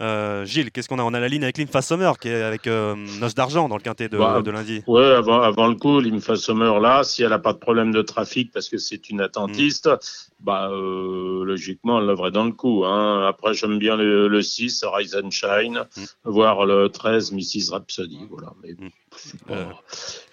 Euh, 0.00 0.44
Gilles, 0.44 0.70
qu'est-ce 0.70 0.88
qu'on 0.88 0.98
a? 0.98 1.02
On 1.02 1.12
a 1.12 1.18
la 1.18 1.28
ligne 1.28 1.42
avec 1.42 1.58
Limfa 1.58 1.82
Sommer 1.82 2.12
qui 2.20 2.28
est 2.28 2.42
avec 2.42 2.66
euh, 2.66 2.94
Noce 3.20 3.34
d'Argent 3.34 3.68
dans 3.68 3.76
le 3.76 3.82
quintet 3.82 4.08
de, 4.08 4.16
bah, 4.16 4.42
de 4.42 4.50
lundi. 4.50 4.82
Oui, 4.86 5.02
avant, 5.02 5.40
avant, 5.42 5.66
le 5.66 5.74
coup, 5.74 5.98
Limfa 6.00 6.36
Sommer 6.36 6.78
là, 6.80 7.02
si 7.02 7.22
elle 7.24 7.30
n'a 7.30 7.40
pas 7.40 7.52
de 7.52 7.58
problème 7.58 7.90
de 7.90 8.02
trafic 8.02 8.52
parce 8.52 8.68
que 8.68 8.78
c'est 8.78 9.10
une 9.10 9.20
attentiste, 9.20 9.88
mm. 9.88 9.98
bah, 10.40 10.70
euh, 10.70 11.44
logiquement, 11.44 11.98
elle 11.98 12.06
l'œuvrait 12.06 12.30
dans 12.30 12.44
le 12.44 12.52
coup. 12.52 12.84
Hein. 12.84 13.26
Après, 13.26 13.54
j'aime 13.54 13.78
bien 13.78 13.96
le, 13.96 14.28
le, 14.28 14.42
6, 14.42 14.84
Rise 14.84 15.16
and 15.16 15.30
Shine, 15.30 15.84
mm. 15.96 16.02
voire 16.24 16.64
le 16.64 16.88
13, 16.88 17.32
Mrs. 17.32 17.72
Rhapsody. 17.72 18.20
Voilà. 18.30 18.52
Mais 18.62 18.74
mm. 18.78 19.54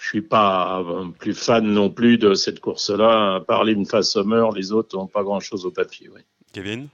Je 0.06 0.10
suis 0.10 0.22
pas 0.22 0.86
plus 1.18 1.34
fan 1.34 1.66
non 1.66 1.90
plus 1.90 2.20
de 2.20 2.36
cette 2.36 2.60
course-là. 2.60 3.40
Par 3.40 3.64
Limfa 3.64 4.04
Sommer, 4.04 4.46
les 4.56 4.72
autres 4.72 4.96
n'ont 4.96 5.08
pas 5.08 5.24
grand-chose 5.24 5.66
au 5.66 5.72
papier. 5.72 6.10
Oui. 6.14 6.22
Kevin? 6.54 6.90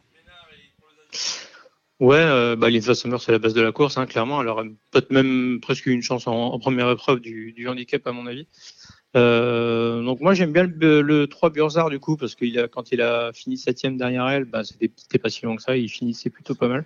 Ouais, 2.00 2.16
euh, 2.16 2.56
bah, 2.56 2.70
Summer, 2.96 3.22
c'est 3.22 3.34
la 3.34 3.40
base 3.40 3.54
de 3.54 3.60
la 3.60 3.74
course, 3.74 3.98
hein, 3.98 4.06
clairement. 4.06 4.42
Elle 4.42 4.48
aurait 4.48 4.70
peut-être 4.92 5.12
même 5.12 5.60
presque 5.62 5.88
une 5.88 6.02
chance 6.02 6.26
en, 6.26 6.58
première 6.58 6.90
épreuve 6.90 7.20
du, 7.20 7.52
du, 7.52 7.68
handicap, 7.68 8.08
à 8.08 8.14
mon 8.14 8.28
avis. 8.28 8.48
Euh, 9.18 10.02
donc 10.02 10.22
moi, 10.22 10.34
j'aime 10.34 10.54
bien 10.54 10.64
le, 10.64 11.02
le 11.02 11.28
3 11.28 11.50
Burzard, 11.50 11.90
du 11.90 12.00
coup, 12.00 12.16
parce 12.16 12.36
que 12.36 12.64
a, 12.64 12.70
quand 12.70 12.94
il 12.94 13.02
a 13.02 13.34
fini 13.34 13.58
septième 13.58 13.98
derrière 13.98 14.26
elle, 14.30 14.46
bah, 14.46 14.64
c'était 14.64 15.20
pas 15.20 15.30
si 15.30 15.44
long 15.46 15.58
que 15.58 15.64
ça, 15.64 15.76
il 15.76 15.90
finissait 15.90 16.30
plutôt 16.30 16.56
pas 16.56 16.70
mal. 16.70 16.86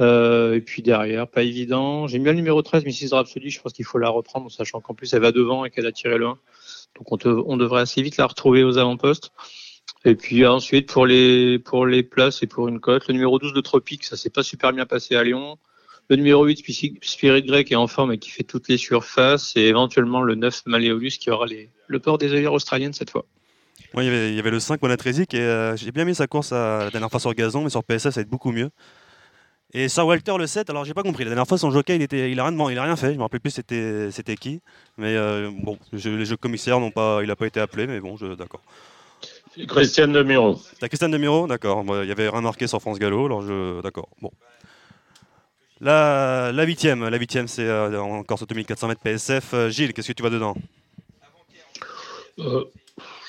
Euh, 0.00 0.54
et 0.54 0.60
puis 0.60 0.82
derrière, 0.82 1.28
pas 1.28 1.42
évident. 1.42 2.06
J'aime 2.06 2.24
bien 2.24 2.32
le 2.32 2.38
numéro 2.38 2.62
13, 2.62 2.84
Mrs. 2.84 3.14
Rhapsody, 3.14 3.50
je 3.50 3.60
pense 3.60 3.72
qu'il 3.72 3.84
faut 3.84 3.98
la 3.98 4.08
reprendre, 4.08 4.50
sachant 4.50 4.80
qu'en 4.80 4.94
plus, 4.94 5.12
elle 5.14 5.22
va 5.22 5.32
devant 5.32 5.64
et 5.64 5.70
qu'elle 5.70 5.86
a 5.86 5.92
tiré 5.92 6.18
le 6.18 6.26
1. 6.26 6.38
Donc 6.96 7.24
on, 7.26 7.56
devrait 7.56 7.82
assez 7.82 8.02
vite 8.02 8.16
la 8.16 8.26
retrouver 8.26 8.64
aux 8.64 8.78
avant-postes. 8.78 9.32
Et 10.04 10.14
puis 10.14 10.46
ensuite, 10.46 10.88
pour 10.88 11.06
les, 11.06 11.58
places 12.02 12.42
et 12.42 12.46
pour 12.46 12.68
une 12.68 12.80
cote, 12.80 13.08
le 13.08 13.14
numéro 13.14 13.38
12 13.38 13.52
de 13.52 13.60
Tropique, 13.60 14.04
ça 14.04 14.16
s'est 14.16 14.30
pas 14.30 14.42
super 14.42 14.72
bien 14.72 14.86
passé 14.86 15.16
à 15.16 15.24
Lyon. 15.24 15.58
Le 16.10 16.16
numéro 16.16 16.44
8, 16.44 16.62
Spirit 17.02 17.42
Grey, 17.42 17.64
qui 17.64 17.72
est 17.72 17.76
en 17.76 17.86
forme 17.86 18.12
et 18.12 18.18
qui 18.18 18.30
fait 18.30 18.42
toutes 18.42 18.68
les 18.68 18.76
surfaces. 18.76 19.56
Et 19.56 19.62
éventuellement 19.62 20.22
le 20.22 20.34
9, 20.34 20.62
Maléolus, 20.66 21.12
qui 21.18 21.30
aura 21.30 21.46
le 21.86 21.98
port 21.98 22.18
des 22.18 22.32
œillères 22.32 22.52
australiennes 22.52 22.92
cette 22.92 23.10
fois. 23.10 23.24
Oui, 23.94 24.06
il, 24.06 24.34
y 24.34 24.38
avait, 24.38 24.50
le 24.50 24.60
5, 24.60 24.82
Monatresic, 24.82 25.34
et 25.34 25.40
euh, 25.40 25.76
j'ai 25.76 25.92
bien 25.92 26.04
mis 26.04 26.16
sa 26.16 26.26
course 26.26 26.52
à, 26.52 26.84
la 26.84 26.90
dernière 26.90 27.10
fois 27.10 27.20
sur 27.20 27.32
gazon, 27.32 27.62
mais 27.62 27.70
sur 27.70 27.84
PSF, 27.84 28.12
ça 28.12 28.20
va 28.20 28.22
être 28.22 28.28
beaucoup 28.28 28.50
mieux. 28.50 28.70
Et 29.72 29.88
Sir 29.88 30.06
Walter 30.06 30.34
le 30.38 30.46
7, 30.46 30.70
alors 30.70 30.84
j'ai 30.84 30.94
pas 30.94 31.02
compris. 31.02 31.24
La 31.24 31.30
dernière 31.30 31.48
fois, 31.48 31.58
son 31.58 31.70
jockey, 31.70 31.96
il, 31.96 32.02
était, 32.02 32.30
il, 32.30 32.38
a, 32.38 32.46
rien, 32.46 32.70
il 32.70 32.78
a 32.78 32.82
rien 32.84 32.96
fait. 32.96 33.12
Je 33.12 33.16
me 33.16 33.22
rappelle 33.22 33.40
plus 33.40 33.50
c'était, 33.50 34.10
c'était 34.12 34.36
qui. 34.36 34.60
Mais 34.98 35.16
euh, 35.16 35.50
bon, 35.62 35.78
les 35.92 36.24
jeux 36.24 36.36
commissaires, 36.36 36.78
n'ont 36.78 36.92
pas, 36.92 37.20
il 37.22 37.28
n'a 37.28 37.36
pas 37.36 37.46
été 37.46 37.58
appelé, 37.60 37.86
mais 37.86 37.98
bon, 38.00 38.16
d'accord. 38.36 38.62
Christiane 39.68 40.12
Demiro. 40.12 40.60
T'as 40.80 40.88
Christiane 40.88 41.10
Demiro 41.10 41.46
D'accord. 41.46 41.84
Il 42.02 42.08
y 42.08 42.12
avait 42.12 42.28
rien 42.28 42.40
marqué 42.40 42.66
sur 42.66 42.80
France 42.80 42.98
Gallo, 42.98 43.26
alors 43.26 43.42
je. 43.42 43.80
D'accord. 43.82 44.08
Bon. 44.20 44.30
La, 45.80 46.52
la 46.52 46.64
huitième, 46.64 47.08
la 47.08 47.18
huitième, 47.18 47.48
c'est 47.48 47.66
euh, 47.66 48.00
encore 48.00 48.38
sur 48.38 48.46
2400 48.46 48.88
mètres 48.88 49.00
PSF. 49.00 49.54
Euh, 49.54 49.68
Gilles, 49.70 49.92
qu'est-ce 49.92 50.08
que 50.08 50.12
tu 50.12 50.22
vois 50.22 50.30
dedans? 50.30 50.56
Euh, 52.38 52.64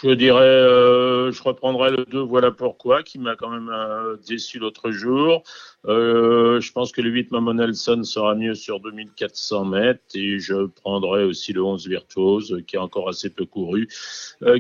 Je 0.06 0.12
dirais, 0.12 0.40
euh, 0.44 1.32
je 1.32 1.42
reprendrai 1.42 1.90
le 1.90 2.06
2, 2.06 2.20
voilà 2.20 2.52
pourquoi, 2.52 3.02
qui 3.02 3.18
m'a 3.18 3.36
quand 3.36 3.50
même 3.50 3.72
euh, 3.74 4.18
déçu 4.28 4.60
l'autre 4.60 4.92
jour. 4.92 5.42
Euh, 5.88 6.62
je 6.62 6.72
pense 6.72 6.92
que 6.92 7.02
le 7.02 7.10
8, 7.10 7.32
Mamon 7.32 7.56
Nelson 7.56 8.04
sera 8.04 8.36
mieux 8.36 8.54
sur 8.54 8.80
2400 8.80 9.66
mètres 9.66 10.04
et 10.14 10.38
je 10.38 10.68
prendrai 10.68 11.24
aussi 11.24 11.54
le 11.54 11.64
11 11.64 11.88
Virtuose, 11.88 12.62
qui 12.68 12.76
est 12.76 12.80
encore 12.80 13.10
assez 13.10 13.32
peu 13.32 13.46
couru, 13.46 13.88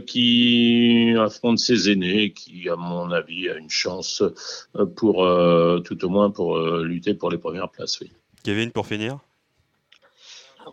qui 0.07 1.13
affronte 1.15 1.59
ses 1.59 1.91
aînés, 1.91 2.33
qui, 2.33 2.67
à 2.67 2.75
mon 2.75 3.11
avis, 3.11 3.47
a 3.47 3.55
une 3.55 3.69
chance 3.69 4.23
pour, 4.95 5.29
tout 5.83 6.05
au 6.05 6.09
moins, 6.09 6.31
pour 6.31 6.57
lutter 6.57 7.13
pour 7.13 7.29
les 7.29 7.37
premières 7.37 7.69
places. 7.69 7.99
Oui. 8.01 8.09
Kevin, 8.43 8.71
pour 8.71 8.87
finir? 8.87 9.19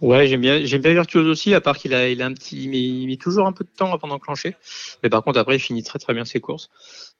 Ouais, 0.00 0.26
j'aime 0.26 0.40
bien, 0.40 0.64
j'aime 0.64 0.80
bien 0.80 0.92
Virtuose 0.92 1.28
aussi, 1.28 1.54
à 1.54 1.60
part 1.60 1.76
qu'il 1.76 1.94
a, 1.94 2.08
il 2.08 2.22
a 2.22 2.26
un 2.26 2.32
petit, 2.32 2.64
il 2.64 3.06
met 3.06 3.16
toujours 3.16 3.46
un 3.46 3.52
peu 3.52 3.64
de 3.64 3.70
temps 3.70 3.92
avant 3.92 4.08
d'enclencher. 4.08 4.56
Mais 5.02 5.10
par 5.10 5.22
contre, 5.22 5.38
après, 5.38 5.56
il 5.56 5.60
finit 5.60 5.82
très 5.82 5.98
très 5.98 6.14
bien 6.14 6.24
ses 6.24 6.40
courses. 6.40 6.70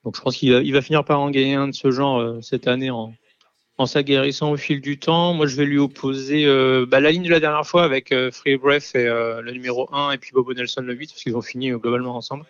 Donc, 0.03 0.15
je 0.17 0.21
pense 0.21 0.35
qu'il 0.35 0.51
va, 0.51 0.59
il 0.59 0.73
va 0.73 0.81
finir 0.81 1.05
par 1.05 1.19
en 1.19 1.29
gagner 1.29 1.55
un 1.55 1.67
de 1.67 1.73
ce 1.73 1.91
genre 1.91 2.19
euh, 2.19 2.41
cette 2.41 2.67
année 2.67 2.89
en, 2.89 3.13
en 3.77 3.85
s'aguerrissant 3.85 4.51
au 4.51 4.57
fil 4.57 4.81
du 4.81 4.99
temps. 4.99 5.33
Moi, 5.33 5.47
je 5.47 5.55
vais 5.55 5.65
lui 5.65 5.77
opposer 5.77 6.45
euh, 6.45 6.85
bah, 6.87 6.99
la 6.99 7.11
ligne 7.11 7.23
de 7.23 7.29
la 7.29 7.39
dernière 7.39 7.65
fois 7.65 7.83
avec 7.83 8.11
euh, 8.11 8.31
Free 8.31 8.57
Breath 8.57 8.95
et 8.95 9.05
le 9.05 9.51
numéro 9.51 9.87
1 9.93 10.11
et 10.11 10.17
puis 10.17 10.31
Bobo 10.33 10.53
Nelson 10.53 10.81
le 10.81 10.93
8 10.93 11.07
parce 11.07 11.23
qu'ils 11.23 11.37
ont 11.37 11.41
fini 11.41 11.69
globalement 11.71 12.15
ensemble. 12.15 12.45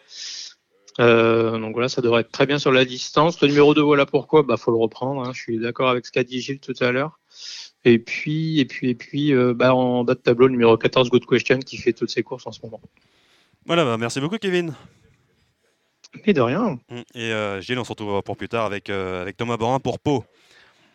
Donc 0.98 1.74
voilà, 1.74 1.90
ça 1.90 2.02
devrait 2.02 2.22
être 2.22 2.32
très 2.32 2.46
bien 2.46 2.60
sur 2.60 2.72
la 2.72 2.86
distance. 2.86 3.42
Le 3.42 3.48
numéro 3.48 3.74
2, 3.74 3.82
voilà 3.82 4.06
pourquoi, 4.06 4.44
bah 4.44 4.58
faut 4.58 4.72
le 4.72 4.78
reprendre. 4.78 5.22
Hein. 5.22 5.32
Je 5.34 5.42
suis 5.42 5.60
d'accord 5.60 5.90
avec 5.90 6.06
ce 6.06 6.12
qu'a 6.12 6.24
dit 6.24 6.42
Gilles 6.42 6.60
tout 6.60 6.76
à 6.82 6.92
l'heure. 6.92 7.20
Et 7.86 8.00
puis, 8.00 8.60
et 8.60 8.66
puis, 8.66 8.90
et 8.90 8.96
puis, 8.96 9.34
euh, 9.34 9.54
bah, 9.54 9.76
en 9.76 10.04
bas 10.04 10.14
de 10.14 10.20
tableau, 10.20 10.48
numéro 10.48 10.78
14, 10.78 11.10
Good 11.10 11.26
Question, 11.26 11.60
qui 11.60 11.78
fait 11.78 11.94
toutes 11.94 12.10
ses 12.10 12.24
courses 12.24 12.48
en 12.48 12.52
ce 12.52 12.62
moment. 12.64 12.80
Voilà, 13.66 13.84
bah, 13.84 13.98
merci 13.98 14.22
beaucoup, 14.22 14.38
Kevin. 14.38 14.74
Et 16.26 16.34
de 16.34 16.42
rien. 16.42 16.80
Et 17.16 17.34
euh, 17.34 17.60
Gilles, 17.60 17.80
on 17.80 17.84
se 17.84 17.90
retrouve 17.90 18.22
pour 18.22 18.38
plus 18.38 18.48
tard 18.48 18.66
avec, 18.66 18.90
euh, 18.90 19.22
avec 19.22 19.36
Thomas 19.36 19.58
Borin 19.58 19.80
pour 19.80 20.00
Pau. 20.00 20.24